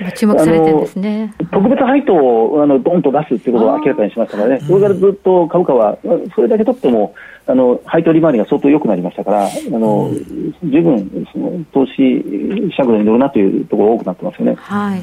[0.00, 1.34] まあ注目されてるんですね。
[1.52, 5.98] 特別配当をあのドンと出すということを明らかにしましたからね、それからずっと株価は、
[6.34, 7.14] それだけ取っても、
[7.46, 10.10] あの配当利回りが相当良くなりましたから、あの
[10.62, 14.54] 十分その投資尺度に乗るなというところが多くなってますよね。
[14.56, 15.02] はい。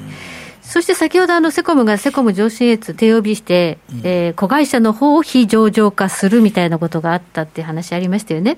[0.61, 8.57] そして先ほどあのセコムがセコム上信越手呼びして、えー子会社の方を非上場化するみたいなことがあったっていう話ありましたよね。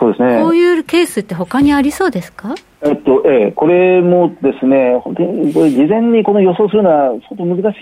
[0.00, 2.56] そうですねこういうケースって他にありそうですか？
[2.84, 7.78] えっと、ええ、これもですね、本当にこれ事前にこの予想するのは相当難し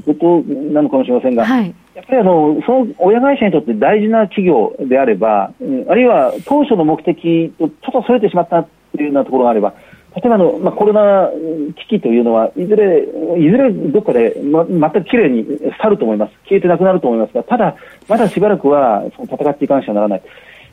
[0.00, 1.72] いことなのかもしれませんが、はい。
[1.94, 5.52] やっぱりあの、その親会社にとって大事な企業であれば、
[5.88, 9.74] あるいは当初の目的とちょっとそれてしまったというようなところがあれば、
[10.16, 11.28] 例えばの、まあ、コロナ
[11.74, 13.02] 危機というのは、いずれ、
[13.38, 15.44] いずれどっかで、ま、全くきれいに
[15.80, 16.32] 去ると思います。
[16.48, 17.76] 消えてなくなると思いますが、ただ、
[18.08, 20.22] まだしばらくはその戦っていかなくちゃならない。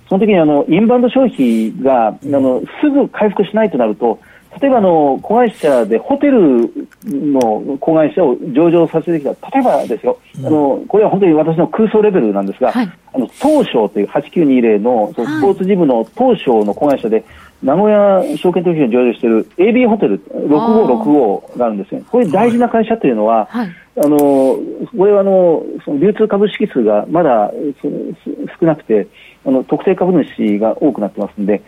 [0.10, 4.20] その時にあのインバウンド消費があのすぐ回復しないとなると、
[4.60, 6.70] 例えばあの子会社でホテル
[7.06, 12.92] の子会社を上場させてきた、例えばですよ、あのこれは本当に私の空想レベルなんですが、はい。
[13.14, 17.24] あの東証という8920のそのスポーツジムの東証の子会社で、
[17.64, 22.04] 名古屋証券取引所に上場している AB ホテル6565があるんですね。
[22.10, 23.70] これ大事な会社というのは、はい。
[23.98, 27.52] あのこれはあのその流通株式数がまだ
[28.60, 29.08] 少なくて
[29.46, 31.62] あの特定株主が多くなってますんで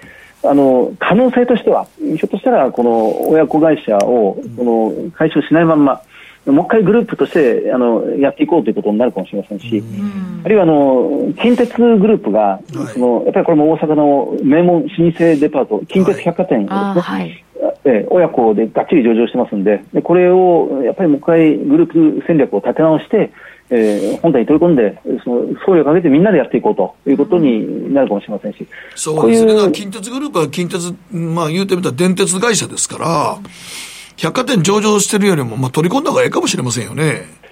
[0.44, 6.02] あの可能性としてはひょっとしたらこの親子会社をこの解消しないまんま
[6.46, 9.82] もう一回グループとしてあのやっていこうということになるかもしれませんし、
[10.44, 12.60] あるいはあの近鉄グループが、
[12.94, 17.46] そのやっぱりこれも大阪の名門老舗デパート近鉄百貨店ですね。
[17.86, 23.32] えー親子でがっちり上場してますんで、でこれをやっぱりもう一回グループ戦略を立て直して、
[23.76, 29.72] えー本体に取り込んで、その総力をかけてみんなでやっていこうということになるかもしれませんし、そうですね。
[29.72, 33.38] 近鉄グループは近鉄、まあ言うてみたら電鉄会社ですから、
[34.18, 37.43] 百貨店上場してるよりも、まあ取り込んだ方がええかもしれませんよね。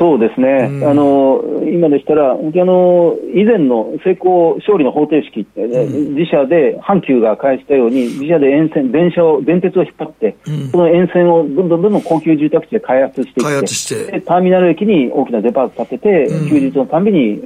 [0.00, 10.36] そうですね、あの今でしたら、あの以前の成功勝利の方程式って、自社で阪急が開したように、自社で沿線、電車を、電鉄を引っ張って、
[10.72, 14.10] その沿線をどんどんどんどん高級住宅地で開発していって、開発して。
[14.12, 17.38] でターミナル駅に大きなデパート建てて、休日のたんびに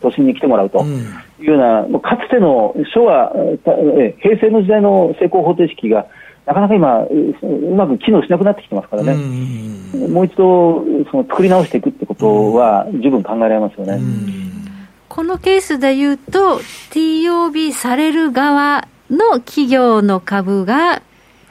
[0.00, 0.84] 都心に来てもらうと
[1.40, 1.58] いうよう
[1.90, 3.32] な、かつての昭和、
[4.22, 6.06] 平成の時代の成功方程式が、
[6.46, 7.08] なかなか今、う
[7.42, 9.14] うまく機能しなくなってきてますからね。
[10.08, 14.00] もう一度その作り直していくってことは十分考えられますよね。
[15.08, 16.58] このケースで言うと、
[16.90, 21.02] TOB される側の企業の株が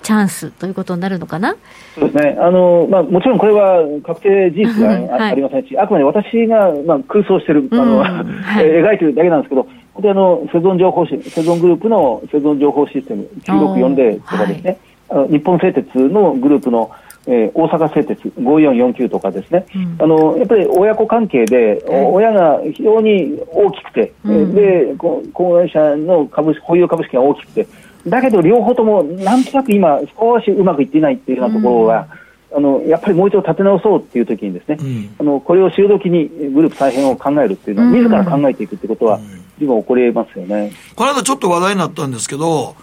[0.03, 1.55] チャンスということになるのかな？
[1.95, 2.37] そうですね。
[2.39, 5.31] あの、まあ、もちろんこれは確定事実があ,、はい。
[5.31, 8.03] ありませんし、あくまで私が、まあ、空想してる、あの、うん。
[8.03, 8.65] はい。
[8.83, 9.63] 描いてるだけなんですけど、
[9.93, 14.77] 本当にあの、セゾン情報シセゾングループのセゾン情報システム9640とかですね、
[15.09, 16.91] あの日本製鉄のグループの
[17.25, 27.67] えー、大阪製鉄5449とかですね、うん、あのやっぱり親子関係で、親が非常に大きくて、うん、で子会社の株保有株式が大きくて、
[28.07, 32.07] だけど両方ともなんとなく今、少しうまくいっていないっていうようなところが、
[32.55, 39.19] あのやっぱりもう一度立て直そうっていう時にですね、うん、あのこれを潮時にグループ再編を考えるっていうのは、自ら考えていくってことは、
[39.59, 40.71] 今起こりますよね。
[40.95, 42.75] この間ちょっと話題になったんですけど、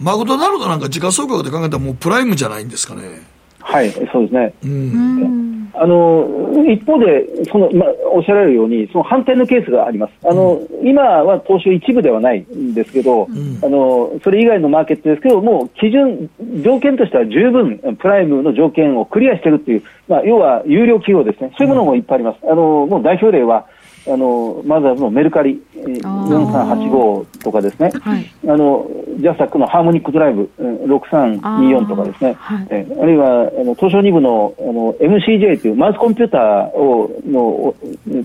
[0.00, 3.22] マクドナルドなんか時価総額で考えたらもうプライムじゃないんですかね。
[3.68, 4.54] はい、そうですね。
[4.64, 6.26] うん、あの
[6.66, 10.12] 一方でその、まあ、おっしゃられるように、その反転のケースがあります。
[10.24, 16.30] あの、うん、今は東証一部ではないんですけど、うん、あの、それ以外のマーケットですけど、もう基準、
[16.64, 21.52] 条件としては十分、プライムの条件をクリアしているっていう、まあ、要は有料企業ですね。
[21.58, 22.38] そういうものもいっぱいあります。
[22.50, 23.66] あの、もう代表例は、
[24.10, 28.86] あのマザーズのメルカリ4385とかですね、はい、あの
[29.18, 36.40] ジャスタックのハーモニックドライブ6324とかですね、あ,、はい、えあるいはあの東証2部のあの MCJ というマウスコンピューター
[36.76, 37.74] をの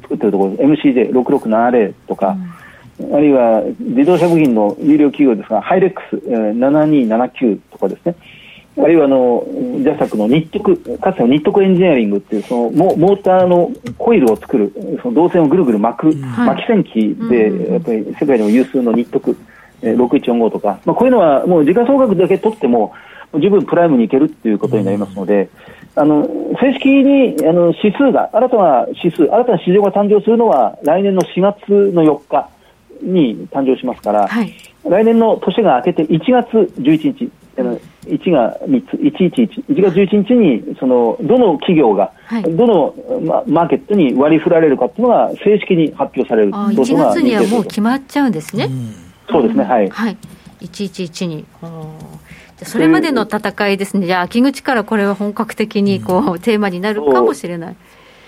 [0.01, 2.37] 作ってるところ MCJ6670 とか、
[2.99, 8.15] うん、あるいは自動車部品の有料企業ですがハイレックス7279とかですね、
[8.77, 19.37] あるいはあの、ジャスタックの日徳、かつての日徳エンジニアリングっていう、そのモモーターのコイルを作る、その導線をぐるぐる巻く、巻き線機で、やっぱり世界でも有数の日徳、
[19.83, 22.93] え6145とか、まあ、こういうのはもう時価総額だけ取っても、
[23.39, 25.49] 十分プライムにいけるっていうことになりますので、
[25.95, 26.27] あの
[26.59, 32.49] 正式にあの指数が、新たな指数、新たな市場が誕生するのは来年の4月の4日
[33.03, 34.53] に誕生しますから、はい、
[34.85, 37.31] 来年の年が明けて1月11日、
[38.05, 48.69] 1が3つ、111、1月11日に、その、どの企業が、はい、どの、ま、マーケットに割り振られるかっていうのが正式に発表されるあ1月にはもう決まっちゃうんですね。
[49.29, 49.89] そうですね、はい。
[49.89, 50.17] はい。
[50.61, 51.45] 111に。
[52.63, 57.75] それまでの戦いですね、じゃあ、秋口からこれは本格的にこう、テーマになるかもしれない。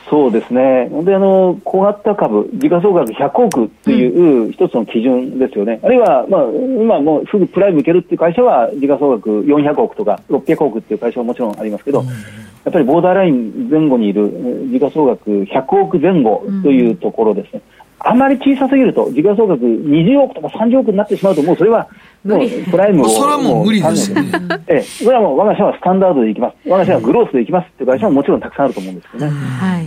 [0.09, 0.89] そうですね。
[1.03, 5.79] で、あの、小型株、時価総額100億っていう一つの基準ですよね。
[5.81, 12.13] うん、あるいは、まあ、今もうすぐプライムいけるっていう会社は、時価総額400億とか600億っていう会社はもちろんありますけど、うん、や
[12.69, 14.29] っぱりボーダーライン前後にいる
[14.71, 17.61] 時価総額100億前後というところですね。
[18.05, 21.87] うん、あまり小さすぎると、時価総額20億とか30億になってしまうと、もうそれは、
[22.23, 22.39] もう
[22.71, 23.09] プライムを。
[23.09, 24.31] それはもう無理ですよね。
[24.67, 26.69] ええ、それはもう我が社はスタンダードでいきます。
[26.69, 29.27] 我が社はグロースでいきますっていう会社ももちろんたくさんあると思うんですよね。
[29.27, 29.85] はい。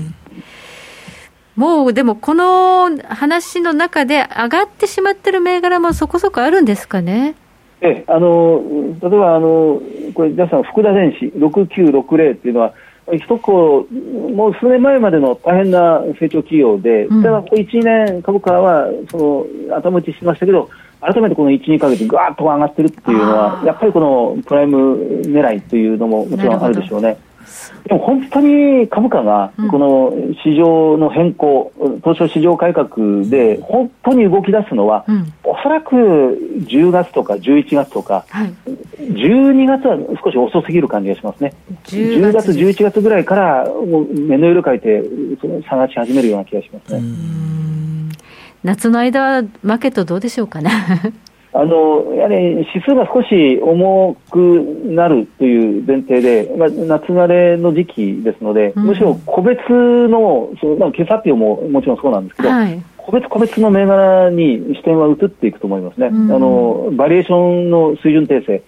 [1.56, 7.34] もうでも、この話の中で上がってしまってる銘柄もそこそこあるんですかね？
[7.80, 8.60] ええ、あの
[9.00, 9.80] 例えばあの、
[10.14, 12.74] これ、皆さん、福田電子6960っていうのは、
[13.12, 13.86] 一個、
[14.34, 20.68] もう数年前までの大変な成長企業で、ただ、ここ1年、株価はその頭打ちしましたけど、
[21.00, 27.16] 改めてこの1、2か月、ぐわっと上がってるっていうのは、やっぱりこのプライム狙いというのももちろんあるでしょうね。
[27.88, 30.12] でも本当に株価が、この
[30.44, 38.54] 市場の変更、うん、東証市場改革で、本当に動き出すのは、うん、おそらく10月とか11月とか、はい、
[39.00, 41.54] 12月は少し遅すぎる感じがしますね。
[41.84, 43.66] 10月、11月ぐらいから、
[44.12, 45.02] 目の色変えて、
[45.68, 47.02] 探し始めるような気がしますね。
[48.64, 50.70] 夏の間はマーケットどうでしょうかね。
[51.58, 52.36] あのやはり
[52.72, 54.38] 指数が少し重く
[54.94, 68.62] なるという前提で、まあ、夏慣れの時期ですので、うん、むしろ個別の、そのまあ、決算表ももちろんそうなんですけど、はい、個別個別の銘柄に視点は移っていくと思いますね、うん、あのバリエーションの水準訂正、ま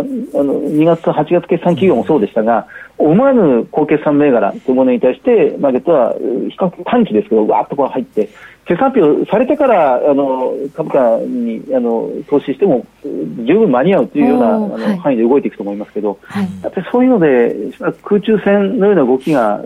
[0.00, 2.66] あ、あの2月、8月決算企業もそうでしたが、
[2.98, 8.28] 思わぬ高決算銘柄というものに対して、マーケットは比較的短期ですけど、わーっとこう入って、
[8.64, 17.56] 決算発表されてからあの株価にあの投資しても十分間に合うというようなあの、はい、範囲で動いていくと思いますけど、はい、やっぱりそういうので、
[18.04, 19.60] 空中戦のような動きが、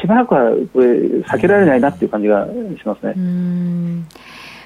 [0.00, 3.14] しばらくはこれ避けられないなという感じがしますね。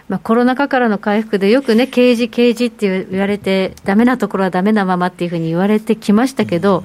[0.08, 6.84] まあ、コロナ禍からの回復でよくね、刑事、刑事って言われて、だめなところはだめなままっていうふうに言われてきましたけど、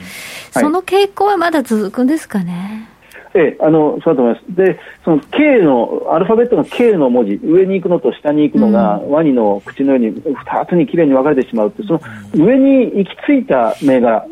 [0.51, 2.88] その傾向はまだ続くんですかね。
[3.35, 4.55] ええ、あのそうだと思います。
[4.55, 12.01] で、その K の、アルファベットの K の文字、上に行くのと下に行くのが、うん、ワニの口のように2つにきれいに分かれてしまうって、その
[12.33, 14.25] 上に行き着いた銘柄、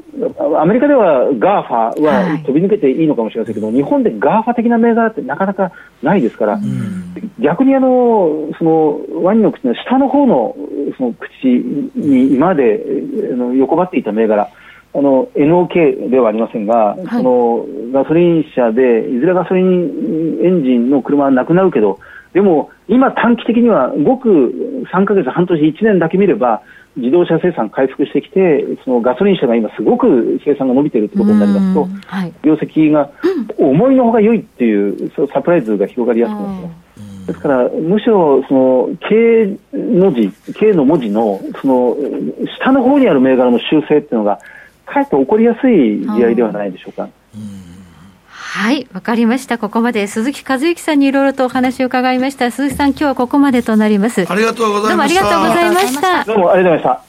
[0.60, 10.55] アメリカでは GAFA は飛び抜けていいのかもしれませんけど、はい、日本で GAFA 的な銘柄ってなかなかないですから、うん、逆にあのそのワニの口の下の方の
[10.97, 11.30] その口
[11.95, 12.84] に今まで
[13.57, 14.49] 横ばっていた銘柄、
[14.93, 21.99] あの NOK ではありませんが、はい、そのガソリン車でいずれガソリンエンジンの車はなくなるけど、
[22.33, 26.61] でも今、短期的にはごく3か月、半年、1年だけ見れば、
[26.95, 32.33] 自動車生産回復してきて、そのガソリン車が今すごく生産が伸びているということになりますと、はい。
[32.43, 33.11] 業績が
[33.57, 37.27] 思いのほか良いっていうサプライズが広がりやすくなってます。
[37.27, 41.97] ですから、むしろ、その、K の字、K の文字の、その、
[42.59, 44.39] 下の方にある銘柄の修正っていうのが、
[44.88, 47.09] かえって起こりやすい試合ではないでしょうか。
[48.29, 49.57] はい、わかりました。
[49.57, 52.49] ここまで鈴木和之さんにいろいろとお話を伺いました。
[52.49, 54.25] 鈴木さん、今日はここまでとなります。
[54.27, 55.23] ありがとうございどうもありました。
[55.23, 56.23] がとうございました。
[56.23, 57.07] どうもありがとうございました。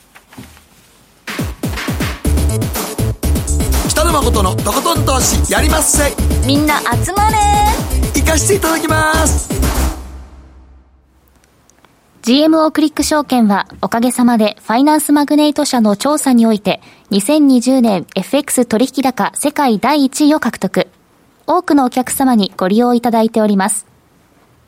[3.88, 6.12] 北野誠のとことん投資やりまっせ。
[6.46, 7.36] みんな集まれ
[8.14, 9.57] 行かしていただきます。
[12.28, 20.88] GMO クリック証券はおかげさまでファイナンスマグネート社の調査において2020年 FX 取引高世界第1位を獲得。
[21.46, 23.86] 多くのお客様にご利用いただいております。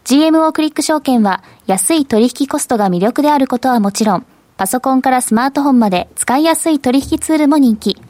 [0.06, 8.00] GMO クリック証券は安い取引コストが魅力であることはもちろん、パソコンからスマートフォンまで使いやすい取引ツールも人気。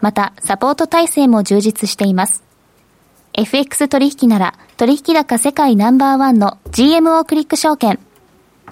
[0.00, 2.44] また、サポート体制も充実しています。
[3.32, 7.98] FX 取引なら取引高世界ナンバーワンの GMO クリック証券。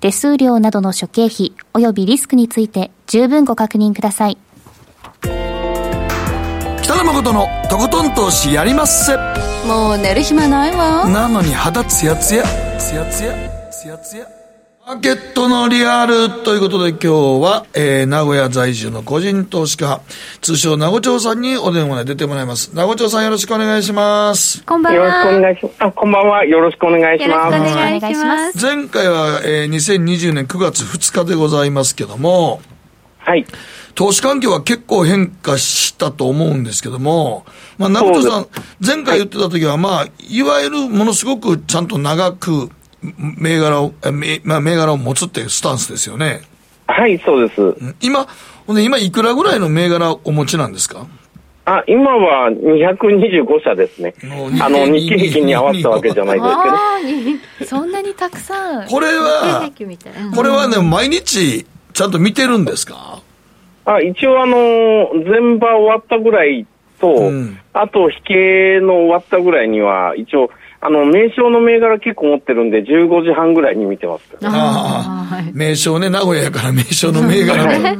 [0.00, 4.38] 手数料などの諸経費及びリスクについて十分ご確認ください。
[6.82, 9.16] 北野誠のとことん投資やりまっせ。
[9.66, 12.44] もう寝る暇ないわなのに肌ツヤツヤ、
[12.78, 13.32] ツヤツヤ、
[13.70, 14.35] ツヤツヤ。
[14.86, 17.08] マーケットのリアルということで今日
[17.42, 20.00] は、えー、名古屋在住の個人投資家、
[20.42, 22.72] 通称名護町さんにお電話で出てもらいます。
[22.72, 24.62] 名護町さんよろしくお願いします。
[24.62, 25.40] こんばんよろしくおは。
[25.40, 25.74] 願いします。
[25.80, 26.44] あ、こんばんは。
[26.44, 27.74] よろしくお願いしよろしくおます。
[27.74, 28.64] 願いします。
[28.64, 32.60] 前回は、えー、2020年9月2日でございますけども、
[33.18, 33.44] はい。
[33.96, 37.44] 投資環境は結構変化したと思うんですけども、
[37.76, 38.46] まあ、名古屋さん、
[38.80, 42.70] 前回言ってた時は、まあ、いわゆるものすごくちゃんと長く、
[43.16, 46.40] 銘柄を、えめまあ、銘柄を持つっていうスタンスですよね。
[46.86, 47.74] はい、そうです。
[48.00, 48.26] 今、
[48.66, 51.06] ほんで今いくらぐらいの銘柄をお持ちなんですか？
[51.64, 54.14] あ、今は225社ですね。
[54.60, 56.52] あの、日経平均に合わせたわけじゃないですけど。
[56.52, 56.78] あ
[57.62, 58.86] あ、そんなにたくさん。
[58.88, 59.68] これは。
[60.34, 63.20] これはね、毎日ちゃんと見てるんですか？
[63.84, 66.66] あ、一応あの、全場終わったぐらい
[67.00, 70.50] と、うんあと、引けの終わったぐらいには、一応、
[70.86, 74.36] あの、名称の銘柄結構持ってるんで、15時半ぐらいに見てます。
[74.44, 77.96] ああ、名称ね、名古屋やから名称の銘柄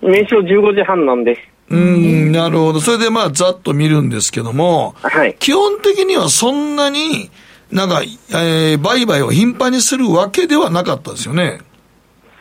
[0.00, 1.36] 名称15時半なんで。
[1.68, 2.80] うん、なるほど。
[2.80, 5.36] それでまあ、ざっと見るんですけども、はい。
[5.38, 7.30] 基本的にはそんなに、
[7.70, 11.58] なんか、えー、売買を頻繁にするわけではなかったですよね。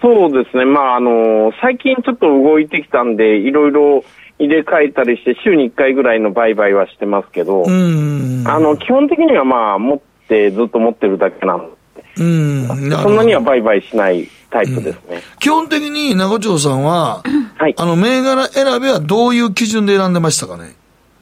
[0.02, 0.64] そうですね。
[0.64, 4.06] まあ、あの、最近ちょっと動いてきたんで、いろいろ
[4.40, 8.44] 入れ替えたりして、週に1回ぐらいの売買はしてますけど、うん。
[8.46, 12.68] あの、基本的にはまあ、持って、ずっと持ってるだけなんで、うん。
[12.68, 15.22] そんなには売買しないタイプですね。
[15.40, 17.24] 基本的に名護町さんは、
[17.58, 17.76] はい。
[17.78, 20.74] あの、銘柄選びはどういう基準で選んでましたかね？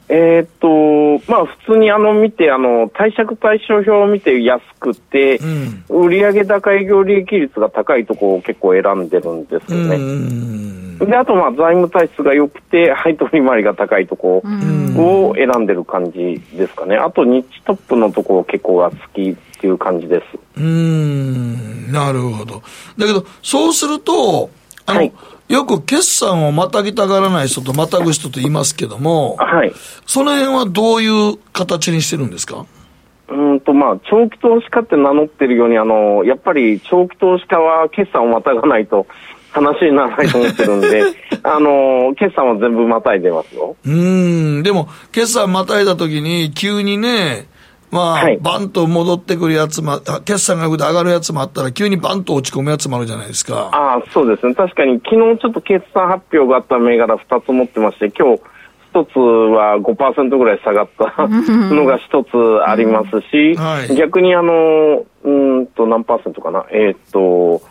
[0.08, 5.84] えーっと、まあ、普通にあの、見て、あの、貸借対照表を見て安くて、うん。
[5.88, 10.83] 売上高営業利益率が高いところを結構選んでるんですうよね。
[10.94, 10.98] ん。
[10.98, 14.42] で、あと、まあ、財務体質が良くて、配当利回りが高いとこ
[14.96, 16.96] を選んでる感じですかね。
[16.96, 20.38] あと、日トップのところ結構が好きっていう感じです。
[20.56, 22.62] うーん、なるほど。
[22.98, 24.50] だけど、そうすると、
[24.86, 25.12] あの、はい
[25.46, 29.74] よく決算をまたぎたがらない人とまたぐ人と言いますけども、はい。
[30.06, 32.64] その辺はどういう形にしてるんですか？
[33.28, 39.06] うーんと、まあ、長期投資家って名乗ってるように、あの、やっぱり長期投資家は決算をまたがないと
[39.54, 41.02] 話にならないと思ってるんで、
[41.44, 43.76] あの、決算は全部またいでますよ。
[43.84, 47.46] うーん、でも、決算またいだ時に、急にね、
[47.90, 53.70] まあ、はいバンと戻ってくるやつも、あ決算が上がるやつもあったら、急にバンと落ち込むやつもあるじゃないですか。
[53.72, 54.54] ああ、そうですね。
[54.54, 58.42] 確かに昨日ちょっと決算発表があった銘柄2つ持ってまして、今日
[58.94, 62.24] 1つは5%ぐらい下がったのが1
[62.60, 67.62] つありますし、はい逆にあの、うーんと何パーセントかな、えーっと、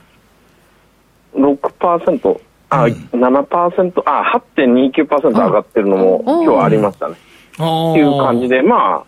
[1.35, 7.15] 6%、あ、7%、あ、8.29%上がってるのもお今日ありましたね。
[7.59, 9.05] あっていう感じで、ま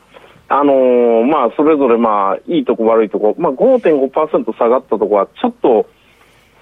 [0.50, 5.88] あ、あのーまあ、それぞれまあ、いいとこ悪いとこ、まあ、5.5%下がったとこは、ちょっと、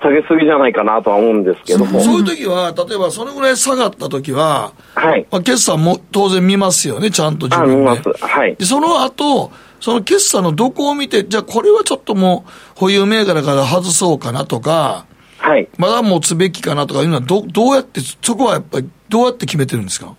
[0.01, 1.99] 下げすぎじゃないかなとは思うんですけども。
[2.01, 5.25] そういう時は、例えばそのぐらい下がった時は、はい。
[5.31, 8.09] まあ、決算も当然見ますよね、ちゃんと自あ、見分で。
[8.09, 8.25] ます。
[8.25, 8.65] はいで。
[8.65, 15.05] その後、その決算のどこを見て、じゃあこれはちょっともう保有銘柄から外そうかなとか、
[15.43, 15.67] はい。
[15.77, 20.15] まだ持つべきかなとかいうのはど、どうやって、そこはやっぱりどうやって決めてるんですか？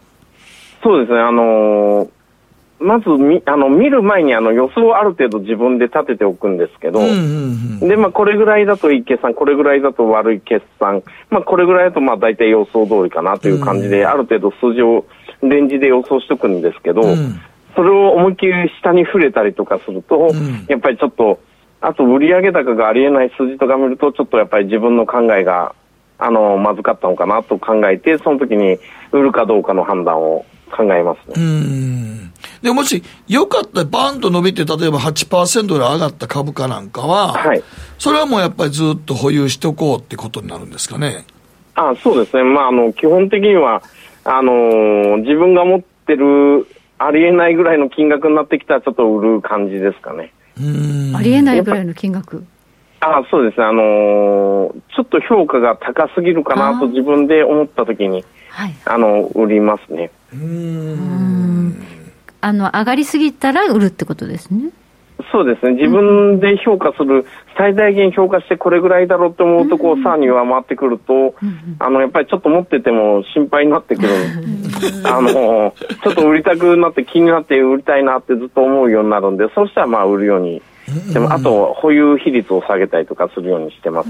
[0.83, 2.11] そうですね、あのー
[2.81, 7.15] まずみあの見る前にあの予想をある程度自分で立てておくんですけど、うんうん
[7.81, 7.89] うん。
[7.89, 15.07] で、まあ、これぐらいだといい決算、これぐらいだと悪い決算、まあ、これぐらいだとまあ大体予想通りかなという感じで、ある程度数字を
[15.41, 17.41] レンジで予想しておくんですけど、うん。
[17.75, 20.67] それを思いっきり下に触れたりとかすると、ん。
[20.69, 21.41] やっぱりちょっと、
[21.87, 25.75] あと売上高がありえない数字とか見ると、ちょっとやっぱり自分の考えが、
[26.19, 28.79] あの、まずかったのかなと考えて、その時に
[29.13, 31.35] 売るかどうかの判断を考えますね。
[31.37, 32.33] うん。
[32.63, 37.63] で、もし、良かった、バーンと伸びて、例えば8%ぐらい上がった株価なんかは、はい。
[37.99, 41.27] それはもうやっぱりずっと保有しておこうってことになるんですかね。
[41.75, 43.83] あそうですね、まあ、あの基本的には
[44.23, 46.69] あのー自分が持ってる
[46.99, 50.33] ありえないぐらいの金額になってきたら、ちょっと売る感じですかね。
[50.61, 51.17] うん。
[51.17, 52.45] ありえないぐらいの金額。
[53.01, 58.75] あそうですね、あのーちょっと評価が高すぎるかなと自分で思ったときに、はい。
[58.87, 60.11] あの売りますね。
[62.41, 64.71] あの、上がりすぎたら売るってことですね。
[65.33, 67.25] そうですね、自分で評価する、
[67.57, 71.35] 最大限評価してこれぐらいだろうと思うと、こう、さらに上回ってくると、
[71.79, 74.09] あの、やっぱりちょっと持ってても心配になってくる。
[75.05, 80.63] あの、ちょっと売りたくなって気になって売りたいなってずっと思うようになるんで、そうしたらまあ売るように。
[81.13, 84.09] でも、あと、保有比率を下げたりとかするようにしてます。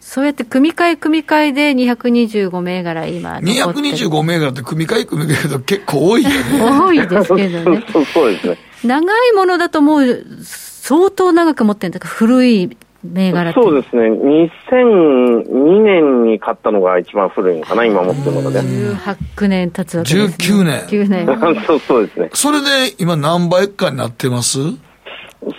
[0.00, 3.88] そうやって組み替え組み替えで225銘柄今残ってる。
[3.88, 6.36] 225銘柄って組み替え組み替えだと結構多いよね。
[6.62, 7.84] 多いですけどね。
[7.92, 8.58] そうそうですね。
[8.84, 13.52] 長いものだともう相当長く持ってるんだから古い銘柄。
[13.52, 14.02] そうですね。
[14.10, 18.60] 2002年に買ったのが一番古いのかな、今持ってるので。
[18.60, 20.34] 18年経つわけです、ね。
[20.60, 21.26] 19年9年。
[21.66, 22.30] そうそうですね。
[22.32, 22.66] それで
[22.98, 24.58] 今何倍かになってます？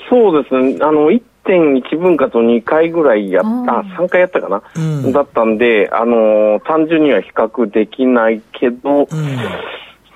[0.09, 0.77] そうですね。
[0.81, 9.07] あの、1.1分割を2回ぐらいやっあた、3回やったかな、うんだったんで、あのー単純には比較できないけど、うん。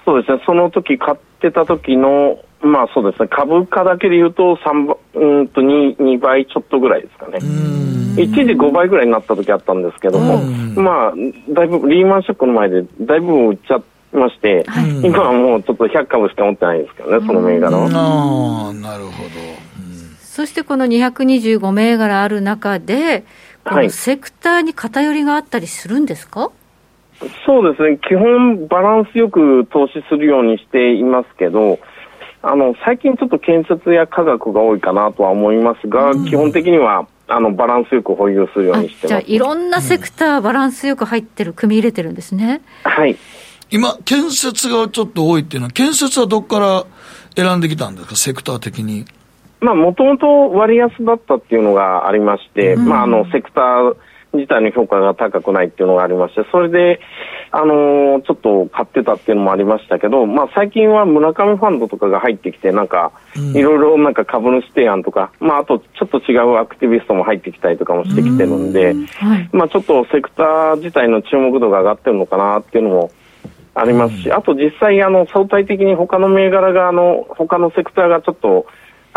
[0.09, 7.37] そうですね、その時買ってた時の、まあそうですね、株価だけで言うと3倍、うーんと 2, 2倍ちょっとぐらいですかね。
[8.17, 10.73] 一時5倍ぐらいになった時あったんですけども、うん。
[10.83, 11.13] まあ、
[11.53, 13.81] だいぶリーマンショックの前でだいぶ売っちゃい
[14.17, 14.65] まして、
[15.03, 17.83] 今はもうちょっと100株しか持ってないですけどね、その銘柄は。
[17.85, 19.29] ああ、なるほど。
[20.21, 23.25] そしてこの225銘柄ある中で、
[23.63, 23.85] こはい。
[23.85, 26.49] のセクターに偏りがあったりするんですか、
[27.45, 31.79] そうですね、基本バランスよく投資するようにしていますけど、
[32.41, 39.07] あの、最近ちょっと建設や科学が多いかなとは思いますが、基本的には、あの、バランスよく保有するようあにしてます。
[39.07, 42.61] じゃあいろんなセクターバランスよく入ってる、組み入れてるんですね。
[42.83, 43.17] はい。
[43.69, 46.85] 今、建設がちょっと多いっていうのは、建設はどこから
[47.35, 49.05] 選んできたんですか、セクター的に。
[49.59, 53.95] まあ、もともと割安だったっていうのがありまして、まあ、あの、セクター
[54.33, 56.99] 自体の評価が高くないっていうのがありまして、それで、
[57.51, 69.49] あのーちょっと買ってたっていうのもありましたけど、まあ、最近は村上ファンドとかが入ってきて、なんか、いろいろなんか株主提案とか、まあ、あとちょっと違うアクティビストも入ってきたりとかもしてきてるんで、はい。
[69.51, 73.11] まあ、ちょっとセクター自体の注目度が上がってるのかなっていうのも
[73.73, 78.67] ありますし、あと実際、あの、相対的に他の銘柄が、あの、他のセクターがちょっと、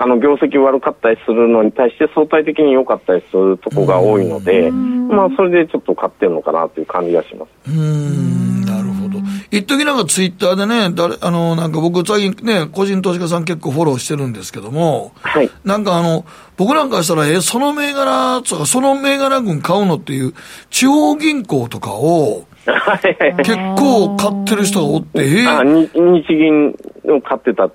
[0.02, 7.70] あの、業績悪かったりするのに対して相対的に良かったりするとこが多いので、まあ、それでちょっと買ってるのかなという感じがします。
[7.70, 9.20] うーん、なるほど。
[9.52, 15.48] 一時なんかツイッターでね、誰、あの、なんか僕最近ね、個人投資家さん結構フォローしてるんですけども、はい。
[15.64, 16.24] なんかあの、
[16.56, 20.34] 僕なんかしたら、え、その銘柄とか、その銘柄群買うのっていう、
[20.70, 22.44] 地方銀行とかを。
[22.64, 26.74] 結構買ってる人がおって、えあ、に日銀
[27.04, 27.70] を買ってた。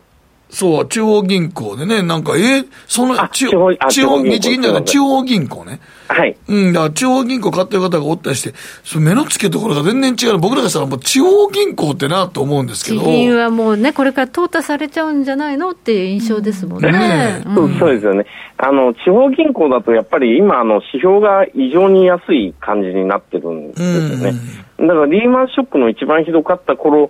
[0.49, 5.79] そう、地方銀行でね、なんか、えそのあ、地地方あ地方、地方銀行日銀じゃない、地方銀行ね。
[6.07, 6.37] はい。
[6.47, 10.37] うん、だから地方銀行買ってる方がおったりして、その目の付けどころが全然違う。
[10.37, 13.01] 僕らがしたらもう地方銀行ってなと思うんですけど。
[13.01, 15.71] 地銀はもうね、これから淘汰されちゃうんじゃないの？
[15.71, 16.91] っていう印象ですもんね。
[16.93, 18.25] ねうんそうそうですよね。
[18.57, 24.39] あの、地方銀行だとやっぱり今、あの、指標が異常に安い感じになってるんですよね。
[24.79, 27.09] だからリーマンショックの一番ひどかった頃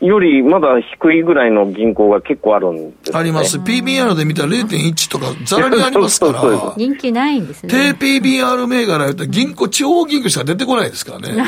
[0.00, 3.20] よりまだ低いぐらいの銀行が結構あるんですよね。
[3.20, 3.58] あります。
[3.58, 6.74] PBR で見たら0.1とかざらにありますかそうそうそうら。
[6.76, 7.94] 人気ないんですね。
[7.98, 11.44] 低 PBR 銘柄やったら銀行、地方銀行しか出てこないですからね。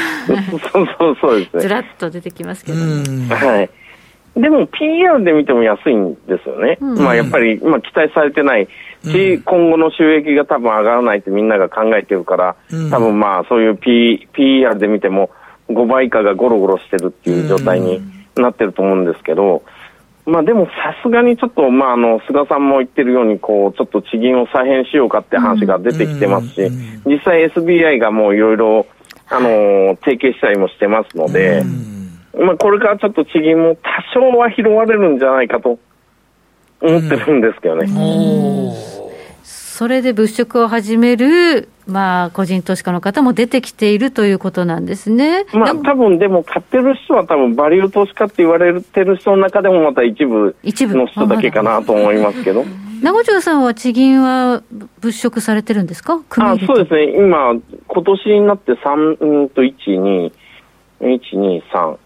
[0.73, 1.63] そうそうそうですね。
[1.63, 3.29] ずらっと出てきますけど、うん。
[3.29, 3.71] はい。
[4.37, 6.79] でも PR で見ても安いんですよね。
[6.81, 8.69] うんまあやっぱり、まあ期待されてない
[9.03, 15.31] し、今後の収益が多分上がらないってみんなが考えてるから、うん多分まあそういう P、PR で見ても
[15.71, 18.03] 5倍以下がゴロゴロしてるっていう状態に
[18.37, 19.63] なってると思うんですけど、
[20.27, 20.73] まあでもさ
[21.03, 26.69] すがにちょっと、まああの、菅さんも言ってるように、こう、ちょっと地銀を再編しようかって話が出てきてますし、
[27.07, 28.87] 実際 SBI がもういろいろ、
[29.29, 31.63] あのー提携したりもしてますので、
[32.39, 35.79] まあこれからちょっと地銀も多少は拾われるんじゃないかと
[36.81, 37.87] 思ってるんですけどね。
[39.77, 45.45] それで物色を始める、まあ、個人投資家の方も出てきているということなんですね。
[45.53, 52.65] まあな多分でも買ってる人は多分バリュー投資家って言われてる人の中でもまた一部一部の人だけかなと思いますけど。
[53.03, 54.63] 名護町さんは地銀は
[55.03, 56.23] 物色されてるんですか？
[56.39, 57.53] あそうですね、今、
[57.87, 60.33] 今年になって3、うんと、1、2、
[61.03, 61.97] 1、2、3、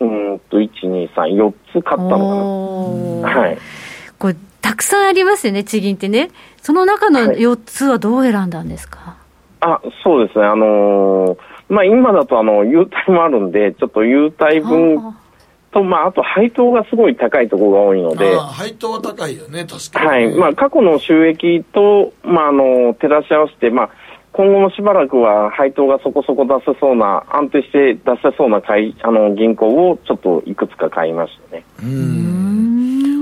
[0.00, 0.04] う
[0.34, 3.40] んと、1、2、3、4つ買ったのかな。
[3.40, 3.58] はい。
[4.64, 6.30] たくさんありますよね、地銀ってね。
[6.62, 9.18] その中の4つはどう選んだんですか、
[9.60, 11.38] あ、そうですね、あのー
[11.68, 15.14] まあ今だとあの、優待もあるんで、ちょっと優待分あ
[15.70, 20.26] と、まああと配当がすごい高いところが多いので配当は高いよね、確かに。
[20.26, 20.38] はい。
[20.38, 23.90] まあ過去の収益と、まああの、照らし合わせて、まあ、
[24.32, 31.64] 今後もしばらくは配当がそこそこ出せそうな、安定して出せそうな会あの銀行をちょっといくつか買いましたね。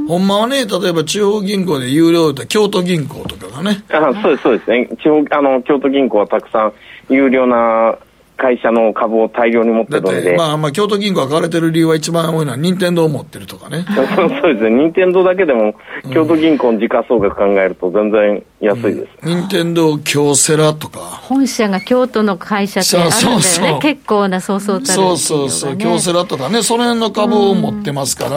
[0.08, 4.88] ほんまはね、例えば地方銀行で有料だ京都銀行とかがね、あそうです、そうですね。
[5.02, 6.72] 地方、あの、京都銀行はたくさん
[7.08, 7.96] 有料な
[8.42, 13.84] 会社の株を大量に持ってるので、まあまあ、京都銀行が買われてる理由は一番多いのは、任天堂を持ってるとかね。
[14.42, 14.70] そうですね。
[14.70, 15.74] 任天堂だけでも、
[16.12, 19.06] 京都銀行の時価総額考えると全然安いです。
[19.22, 20.98] 任天堂京セラとか。
[20.98, 23.28] 本社が京都の会社ってあるんだよね。
[23.28, 28.34] そうそうそう結構なそうそうたるそうそうそう、京セラとかね、その辺の株を持ってますから、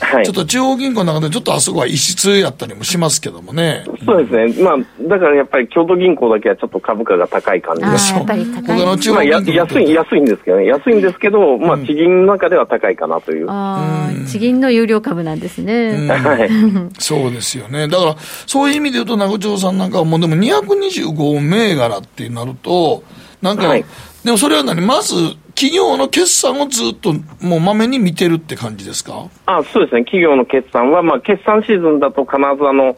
[0.00, 3.84] はいちょっと地方銀行の中でちょっとあそこは異質やったりもしますけどもね。
[4.04, 4.62] そうですね。
[4.62, 4.76] まあ、
[5.08, 8.14] だからやっぱり京都銀行だけはちょっと株価が高い感じあです。
[8.14, 8.78] あ、やっぱり高い。
[8.78, 9.50] 他の地まあ、安
[9.80, 10.66] い、安いんですけどね。
[10.66, 13.46] 安いんですけど、まあ、地銀の中では高いかなという。
[13.46, 16.06] はああ、地銀の有料株なんですね。
[16.06, 16.48] い。
[16.98, 17.88] そうですよね。
[17.88, 23.02] だから、そういう意味で言うと、名護町さんなんかはもうでも225銘柄ってなると、
[23.40, 23.84] なんか、はい
[24.24, 24.80] でもそれは何？
[24.80, 25.14] まず、
[25.56, 29.26] 企業の決算をずっともうまめに見てるって感じですか？
[29.46, 30.04] あそうですね。
[30.04, 32.96] 企業の決算は、まあ、決算シーズンだと必ずあの、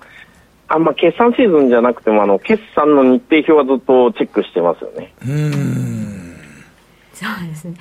[0.69, 5.13] あまあ、決算シーズンじゃなくても、あの、決算の日程表はずっとチェックしてますよね。
[5.23, 6.35] うーん。
[7.13, 7.75] そうですね。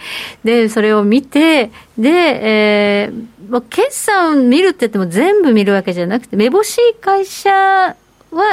[0.43, 7.95] で、それを見て、で、えー、もう決算見るって言っても全部見るわけじゃなくて、めぼしい会社は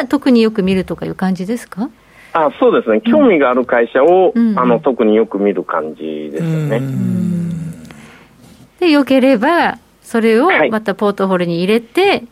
[0.09, 1.91] 特によく見るとかいう感じですか？
[2.33, 3.01] あそうですね。
[3.03, 6.81] 興味がある会社を、うんあの、特によく見る感じですよね。
[8.79, 12.25] で、よければ、それをはいまたポートフォリオに入れて、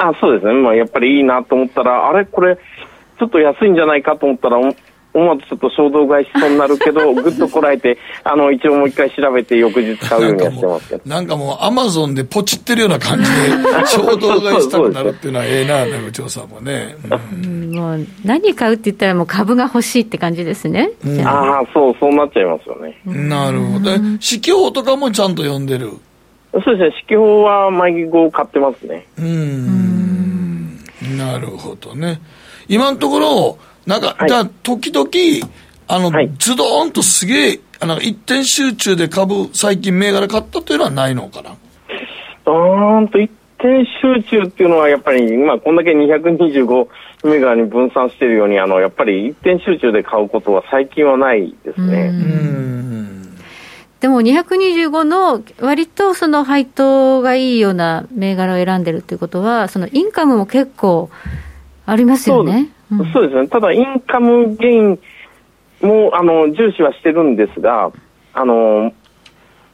[0.00, 0.52] あそうですね。
[0.54, 2.24] まあ、やっぱりいいなと思ったら、あれ？
[2.24, 4.74] これ、ちょっと安いんじゃないかと思ったら、お
[5.12, 11.02] 思わずちょっと衝動買いしそうになるけど、 ぐっとこらえて、あの、一応もう一回調べて翌日買うようにはしてますけど。
[11.10, 13.28] なんかもう、アマゾンでポチってるような感じで、
[13.86, 16.94] 衝動買いしたくなるっていうのはええな、名護町さんもね。
[17.32, 20.90] うんうんもう何買うって言ったらもう株が欲しいって感じですね。
[21.04, 23.00] じゃあああ、そう、そうなっちゃいますよね。
[23.06, 23.84] なるほど。
[23.84, 25.92] で指揮法とかもちゃんと読んでる。
[26.52, 26.96] そうですね。
[27.02, 29.06] 四季報は毎号買ってますね。
[29.18, 30.78] うーん。
[31.16, 32.20] なるほどね。
[32.68, 35.08] 今のところ、なんか、はいじゃあ時々、
[35.88, 41.50] あの、はいズドーンとすげえ、あの、一点集中で株、最近銘柄買ったというのはないのかな？
[41.50, 46.88] うーんと、一点集中っていうのはやっぱり、まあ、こんだけ225
[47.24, 52.10] メガに分散しているように、あの、やっぱり一点集中で買うことは最近はないですね。
[52.12, 52.26] うー
[52.78, 52.79] ん。
[54.00, 61.10] でも225の割とその配当がいいような銘柄を選んでるっていうことは、そのインカムも結構
[61.86, 62.70] ありますよね。
[62.90, 63.46] うんそうですね。
[63.48, 64.98] ただ、インカムゲイン
[65.82, 67.92] も、あの、重視はしてるんですが、
[68.34, 68.92] あの、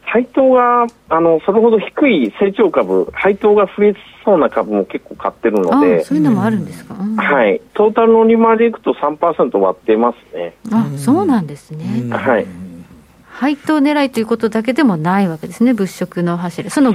[0.02, 6.94] 配当が、あの、それほど低い成長株、配当が増えそうな株も結構買ってるのあで、そういうのもあるんですか？
[7.00, 7.60] うんはい。
[7.74, 10.54] トータルの利回りでいくと3%割ってますね。
[10.72, 12.08] あそうなんですね。
[12.14, 12.46] はい。
[13.38, 16.70] 配当狙いということだけでもないわけですね、物色の柱。
[16.70, 16.94] その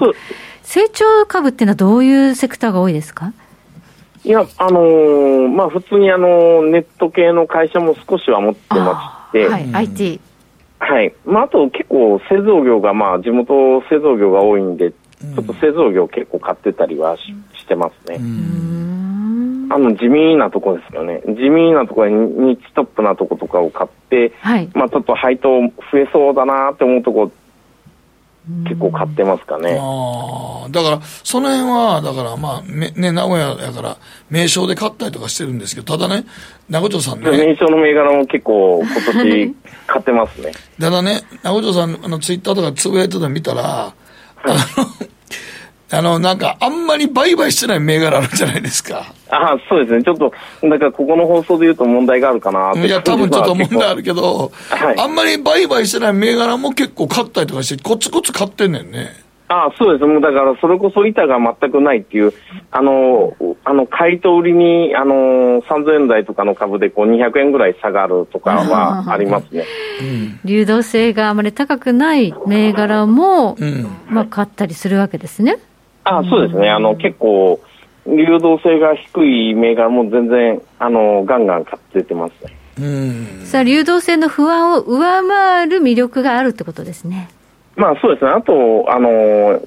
[0.63, 3.33] 成長株っていうのはどういうセクターが多いですか？
[4.23, 10.19] いや、あのーまあ、普通にあのネット系の会社も少しは持ってまして、はい、IT。
[10.79, 11.13] はい。
[11.25, 17.21] まあ、あと結構製造業が、まあ、地元製造業が多いんで、ちょっと製造業結構買ってたりはし
[17.59, 18.19] してますね。
[19.73, 21.21] あの、地味なとこですよね。
[21.25, 24.69] 地味なところに日トップなとことかを買って、はい。
[24.73, 27.31] まあ、ちょっと配当増えそうだなって思うとこ
[28.63, 29.77] 結構買ってますかね。
[29.79, 33.97] ああ、だから、その辺は、だから、まあ、ね、名古屋やから、
[34.29, 36.25] 名称で買ったりとかしてるんですけど、ただね、
[36.67, 37.29] 名古屋さんね。
[37.29, 39.55] 名称の銘柄も結構、今年、
[39.85, 40.51] 買ってますね。
[40.79, 43.93] ただね、名古屋さん、あの、ツイッターとかつぶやいてたの見たら、あ
[44.47, 44.55] の、
[45.93, 49.13] あの、なんか、あんまり売買してない銘柄あるじゃないですか。
[49.29, 50.03] ああ、そうですね。
[50.03, 50.33] ちょっと、
[50.65, 59.21] なんか、ここの放送で言うと問題があるかないや、多分ちょっと 問題あるけど、はい、あんまり売買してない銘柄も結構買ったりとかして、コツコツ買ってんねんね。
[59.51, 60.05] ああそうです。
[60.05, 62.33] もうだから、それこそ板が全くないっていう、
[62.71, 63.35] あの、
[63.65, 69.65] あの、買いと売りに、あの、3000円台とかの株で、こう、200円ぐらい下がるとかはありますね。
[69.99, 75.57] うん、流動性があまり高くない銘柄も、うん、まあ、買ったりするわけですね。
[76.03, 76.69] あそうですね。
[76.69, 77.59] あの、結構、
[78.07, 82.57] 流動性が低い銘柄も全然、あの、ガンガン買っててますね。
[82.79, 83.45] うん。
[83.45, 87.29] さあ、流動性の不安を上回る魅力があるってことですね。
[87.75, 88.31] まあそうですね。
[88.31, 89.61] あと、あの、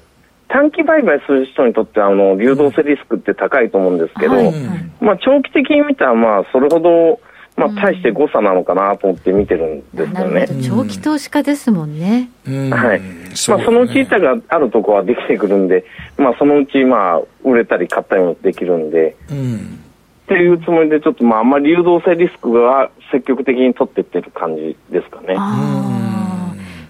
[0.47, 4.53] 短期売買する人にとってあの流動性リスクって高いと思うんですけど、はい、
[5.01, 7.19] まあ長期的に見たらまあそれほど
[7.57, 10.47] まあ、大して誤差なのかなと思って見てるんですよね。
[10.61, 12.29] 長期投資家ですもんね。
[12.45, 13.01] はい。
[13.47, 15.85] まあ、そのうち板があるところはできてくるんで、
[16.17, 19.79] まあ、そのうち、まあ、売れたり買ったりもできるんで、うん、
[20.25, 25.35] っていうつもりで、ちょっと、まあ、あんまり流動性リスクは積極的に取っていってる感じですかね。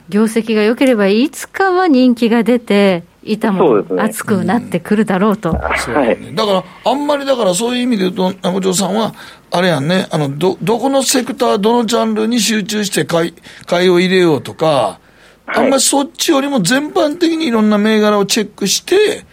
[0.10, 5.50] 業績が良ければ、いつかは人気が出て、板も熱くなってくるだろうと。
[5.50, 5.60] うね。
[5.96, 9.14] はい、だから、あんまりだからそういう意味で言うと、中条さんは、
[9.52, 13.34] あれやんね、あの、ど、どこのセクター、どのジャンルに集中して買い、
[13.66, 15.00] 買いを入れようとか、
[15.48, 19.26] あんまりそっちよりも全般的にいろんな銘柄をチェックして、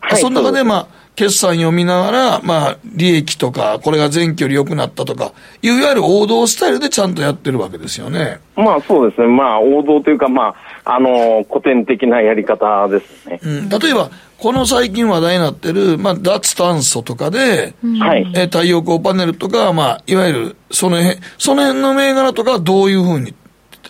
[0.00, 8.38] はい、その中でまあ、決算読みながら、まあ、利益とか、これが前期より良くなったとか、いわゆる王道スタイルでちゃんとやってるわけですよね。
[8.54, 9.26] まあそうですね。
[9.26, 10.54] まあ王道というか、ま
[10.84, 13.40] あ、あの、古典的なやり方ですね。
[13.42, 18.32] うん、例えば、この最近話題になってる、まあ、脱炭素とかで、はい。
[18.36, 23.34] え太陽光パネルとか、まあ、いわゆる、その辺、その辺の銘柄とかどういうふうに、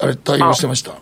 [0.00, 0.92] あれ、対応してました？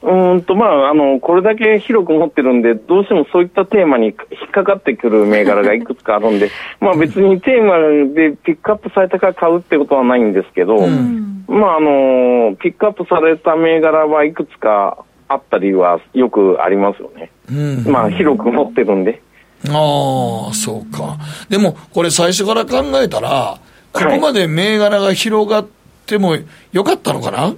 [0.00, 4.12] うんと、まあ、あの、これだけ広く持ってるんで、どうしてもそういったテーマに引
[4.46, 7.78] っかかってくる銘柄がいくつかあるんで、 まあ別にテーマ
[8.14, 17.30] でピックアップされたから買うってことはないんですけど、うん、まああの、ピックアップされた銘柄はいくつかあったりはよくありますよね。
[17.50, 19.20] うん、まあ広く持ってるんで。
[19.66, 21.16] ああ、そうか。
[21.48, 23.58] でも、これ最初から考えたら、
[23.92, 25.66] ここまで銘柄が広がっ
[26.06, 26.36] ても
[26.72, 27.54] よかったのかな、は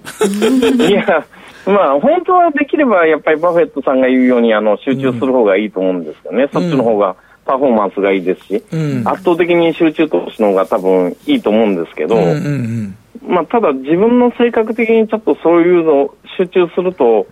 [0.86, 1.26] い、いや、
[1.70, 6.44] まあ、本当はできれば、やっぱりバフェットさんが言うように、あの、集中する方がいいと思うんですよね。
[6.44, 12.96] うん、そっちの方がパフォーマンスがいいですし、うん、圧倒的に集中投資の方が多分いいと思うんですけど、うんうん
[13.26, 17.26] うん、まあ、ただ自分の性格的にちょっとそういうの集中すると、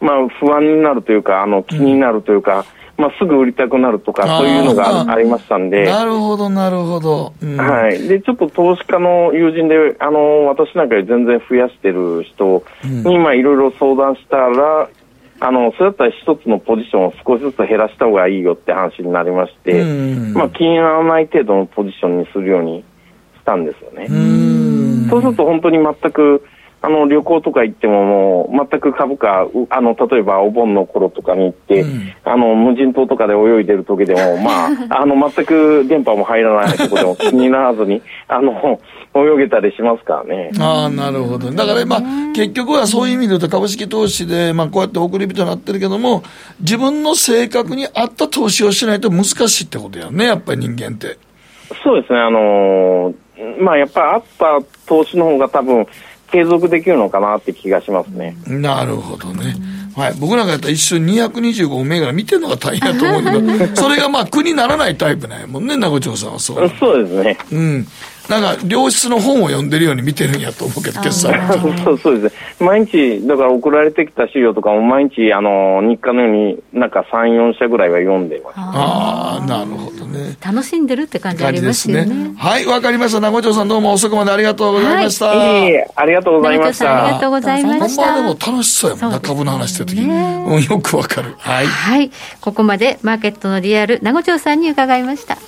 [0.00, 2.64] まあ、不安になるというか、あの、気になるというか、
[2.98, 5.84] まあ、すぐ売りたくなるとか、そういうのがありましたんで。
[5.84, 8.08] なるほど、なるほど、うん、はい。
[8.08, 14.88] で、ちょっと投資家の友人で、あの、私なんかより全然増やしてる人に、まあ、いろいろ相談したら、
[15.38, 19.84] あの、それだったら一つのポジションを少しずつ減らした方がいいよって話になりまして、
[20.32, 22.84] まあ、気にならない程度のポジションにするようにし
[23.44, 24.08] たんですよね。
[25.10, 26.42] そうすると本当に全く、
[26.86, 38.78] あの旅行とか行ってももう全く株価あの例えばお盆の頃とかに行って、うん、あの無人島とかで泳いでる時でも まああの全く電波も入らないところでも 気にならずにあの
[39.14, 40.50] 泳げたりしますからね。
[40.60, 41.50] ああ、なるほど。
[41.50, 42.00] だから、まあ、
[42.34, 46.22] 結局はそういう意味で言うと株式投資で、まあ、こうやって送り人になってるけども、
[46.60, 51.16] 自分の性格に合った投資をしないと難しいってことやね、やっぱり人間って。
[51.82, 55.86] そうですね、あのー、まあ、やっぱり合った投資の方が多分、
[56.30, 58.36] 継続できるのかなって気がしますね。
[58.46, 59.54] なるほどね。
[59.96, 60.14] はい。
[60.18, 66.70] 僕なんかやったら一瞬225銘柄見てるのが大変だと思うけど、それがまあ苦にならないタイプなんやもんね、名護町さんはそう。
[66.78, 67.38] そうですね。
[67.52, 67.86] うん。
[68.28, 71.32] なんか良質の本を読んでるように見てるんやと思うけど、決算
[71.84, 80.36] そうそうですね、毎日、だから送られてきた資料とかも毎日、あの日課のように、なんか3、4社ぐらいは読んでますああ、なるほどね。
[80.44, 82.06] 楽しんでるって感じありますよね。
[82.06, 83.20] ねはい、わかりました。
[83.20, 85.26] 名護町さん、どうも遅くまでありがとうございました。
[85.26, 87.04] はい、えー、ありがとうございました。
[87.04, 88.02] ありがとうございました。
[88.02, 90.62] まあでも楽しそうやもんな、株の話してるときに、うん。
[90.62, 91.34] よくわかる。
[91.38, 91.66] はい。
[91.66, 92.10] はい。
[92.40, 95.38] ここまでマーケットのリアル、名護町さんに伺いました。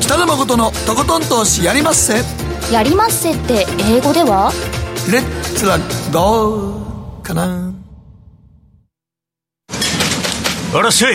[0.00, 2.14] 北野誠のとことん投資やりまっせ
[2.72, 4.50] やりまっせって英語では？
[5.10, 5.22] レッ
[5.54, 5.78] ツラ
[6.12, 7.72] ゴーかな
[10.74, 11.14] あらっしゃい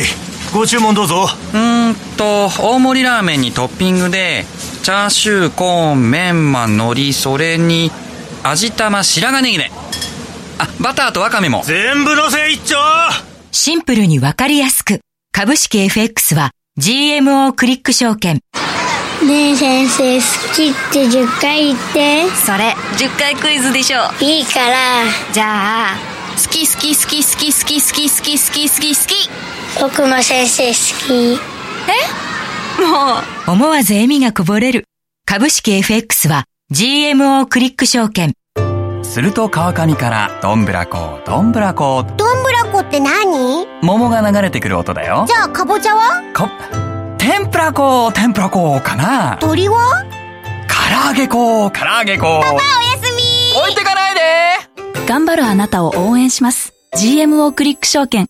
[0.56, 4.46] ご注文どうぞうんと大盛りラーメンにトッピングで
[4.84, 7.92] チャーシューコーンメンマ海苔それに
[8.42, 9.72] 味玉白髪ネギね
[10.58, 11.62] あバターとワカメも。
[11.66, 12.78] 全部のせ一丁
[13.52, 15.02] シンプルにわかりやすく。
[15.34, 18.40] 株式 FX は GMO クリック証券。
[19.28, 22.30] ねえ先生、好きって10回言って。
[22.46, 24.00] それ、10回クイズでしょ。
[24.22, 25.04] いいから。
[25.34, 25.96] じゃあ、
[26.42, 29.55] 好き好き好き好き好き好き好き好き好き好き。
[29.80, 30.74] 僕も先生好
[31.08, 31.34] き。
[31.34, 32.82] え？
[32.82, 33.52] もう。
[33.52, 34.86] 思わず笑みがこぼれる。
[35.26, 38.34] 株式 FX は GMO クリック証券。
[39.04, 43.68] すると川上から、どんぶらこ、どんぶらこ、どんぶらこって何？
[43.82, 45.34] 桃が流れてくる音だよじ。
[45.34, 46.22] ゃあ、かぼちゃは？
[46.36, 46.50] こ、
[47.18, 49.38] 天ぷらこ、天ぷらこかな。
[49.40, 50.04] 鳥は？
[50.68, 52.42] 唐揚げこ、唐揚げこ。
[52.44, 52.62] パパおや
[53.02, 54.22] すみ置いてかないで
[55.08, 56.74] 頑張るあなたを応援します。
[56.98, 58.28] GMO クリック証券。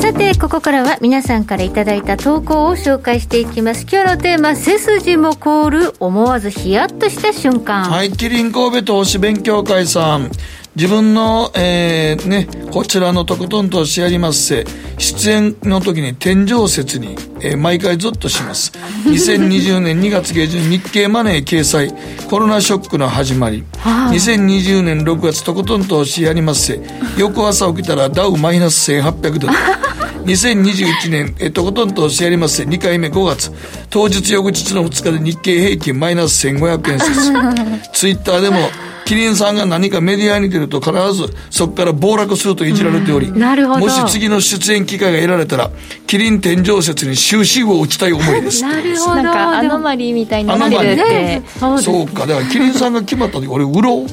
[0.00, 3.86] さて、ここからは皆さんからいただいた投稿を紹介していきます。
[3.88, 7.84] 今日のテーマ、背筋も凍る、思わずヒヤッとした瞬間。
[7.84, 10.32] はい、キリン神戸投資勉強会さん。
[10.74, 14.64] 自分の、えー、ね、こちらのとことんとしやりますせ、
[14.96, 18.72] 出演の時に天井説に、えー毎回ゾッとします。
[19.04, 21.92] 2020年2月下旬日経マネー掲載、
[22.30, 23.64] コロナショックの始まり。
[23.84, 26.80] 2020年6月とことんとしやりますせ、
[27.18, 29.54] 翌朝起きたらダウマイナス1800ドル。
[30.24, 33.52] 2021年、えーとことんとしやりますせ、2回目5月。
[33.90, 37.32] 当日翌日の2日で日経平均マイナス1500円説。
[37.92, 38.70] ツイッターでも、
[39.04, 45.70] キリンさんが何かメディアに出ると必ずそこから暴落するといじられており、なるほどもし次の出演機会が得られたら、
[46.06, 48.62] キリン天井説に終止符を打ちたい思いです。
[48.62, 49.22] なるほど。
[49.22, 54.06] なんかアノマリーみたいになってるって、ねそうですそうか、だからキリンさんが決まった時、俺、売ろう。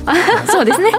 [0.52, 0.92] そうですね。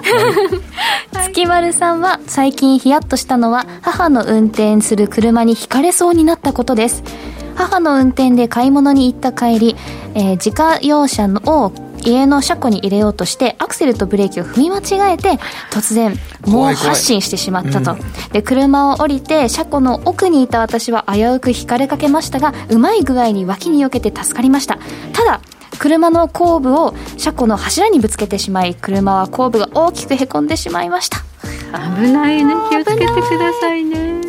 [1.13, 7.03] 月丸さんは最近ヒヤッとしたのは母の運転する車にひかれそうになったことです。
[7.55, 9.77] 母の運転で買い物に行った帰り、
[10.15, 15.33] えー自家用車のを家の車庫に入れようとしてアクセルとブレーキを踏み間違えて
[15.71, 17.97] 突然猛発進してしまったと、
[18.33, 24.79] で車を降りて車庫の奥にいた私は危うく引かれかけましたがうまい具合に脇に避けて助かりました。
[25.13, 25.41] ただ
[25.79, 31.19] 車の後部を車庫の柱にぶつけてしまい車は後部が大きくへこんでしまいました。
[31.73, 32.55] 危ないね。
[32.71, 34.21] 気をつけてくださいね。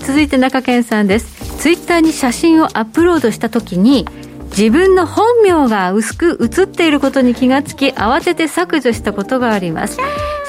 [0.00, 1.58] 続いて中堅さんです。
[1.58, 4.06] ツイッターに写真をアップロードした時に
[4.50, 9.98] 自分の本名が薄く写っていることに気がつき慌てて削除したことがあります。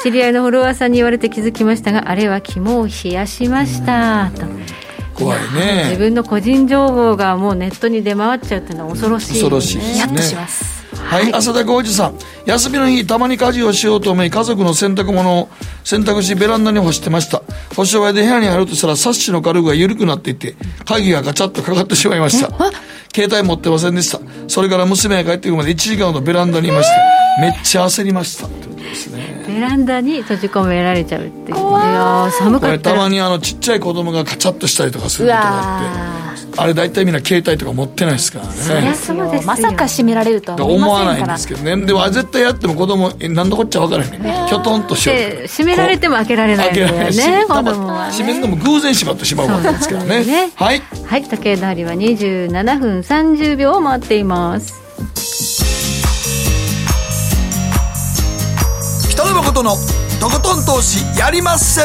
[0.01, 4.45] 知り合いのフォロワーさんに言われて気づきましたがあれは肝を冷やしましたと。
[5.13, 5.95] 怖い自ね。
[5.97, 9.93] 分の個人情報がもうネットに出回っちゃうっていうのは恐ろしい、ね、恐ろしいですね。
[9.93, 12.15] ヒヤッとしますはい、浅田浩二さん。
[12.45, 15.49] 休みの日、たまに家事をしようと思い、家族の洗濯物を
[15.83, 17.41] 洗濯し、ベランダに干してました。
[17.75, 22.49] 干し終わりで部屋に入ろうとしたら、サッシの軽具が緩くなっていて、鍵がガチャッとかかってしまいました。
[23.13, 24.19] 携帯持ってませんでした。
[24.47, 27.41] それから娘が帰ってくるまで1時間ほどベランダにいました。
[27.41, 28.45] めっちゃ焦りました。
[28.45, 29.45] ってことですね。
[29.47, 38.51] ベランダに閉じ込められちゃうっていういやー寒これたかったらまにあのちっちゃい子供がカチャッとしたりとかすることがあってあれ大体みんな携帯とか持ってないですからね。
[38.53, 39.41] そうですよ。
[39.45, 41.85] まさか閉められるとは思わないんですけどね。
[41.85, 45.17] でもあれ絶対やっても子供え何のこっちゃ分からへんねきょとんとしよう。
[45.17, 47.45] で閉められても開けられないんだよ開けられねない。
[47.45, 48.11] 子供はね。
[48.11, 50.25] 閉めるのも偶然閉まってしまうわけですからね。
[50.25, 50.51] ね。
[50.55, 50.81] はい。
[51.05, 54.79] はい時計の針は27分30秒を回っています。
[59.09, 59.75] 北野誠の
[60.19, 61.81] とことん投資やりまっせ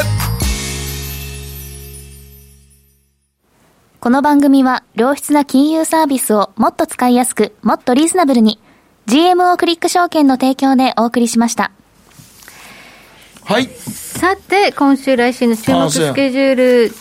[4.05, 8.59] この番組は良質な金融サービスをもっと使いやすく、もっとリーズナブルに
[9.07, 11.71] GMO クリック証券の提供でお送りしました。
[13.45, 13.65] はい。
[13.65, 16.91] さて今週来週の注目スケジュール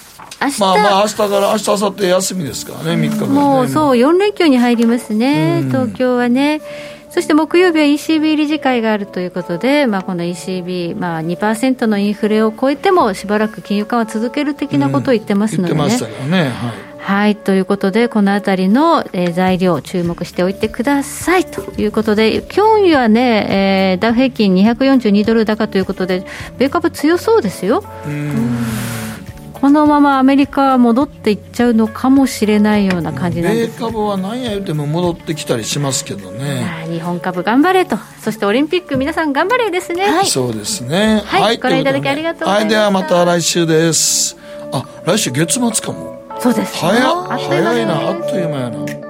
[0.41, 3.27] 明日、まあまあ明日から明日明後日休みですからね3日間ね。
[3.35, 6.63] もうそう4連休に入りますね、東京はね。
[7.11, 15.81] そして木曜日は ECB 理事会があるということで、まあ、この ECB、まあ、2%のインフレを超えてもしばらく金融緩和続ける的なことを言ってますのでね。
[15.81, 16.49] 言ってましたよね。
[16.49, 26.25] はいはい、ということで、このあたりの、えー材料、注目しておいてくださいということで、今日はね、えーダウ平均242ドル高ということで、
[26.57, 27.85] 米株強そうですよ。
[29.53, 33.79] このままアメリカは戻っていっちゃうのかもしれないような感じなん米です。
[33.79, 36.87] 株は何や言うても戻ってきたりしますけどね。
[36.89, 40.07] 日本株頑張れと、そしてオリンピック皆さん頑張れですね。
[40.25, 41.23] そうですね。
[41.27, 42.81] はいご覧いただきありがとうございました。
[42.81, 44.39] はいではまた来週です。
[44.73, 46.75] あ来週月末かもそうです。
[46.75, 47.39] よ早っ。
[47.39, 49.04] 早いなねあっという間やな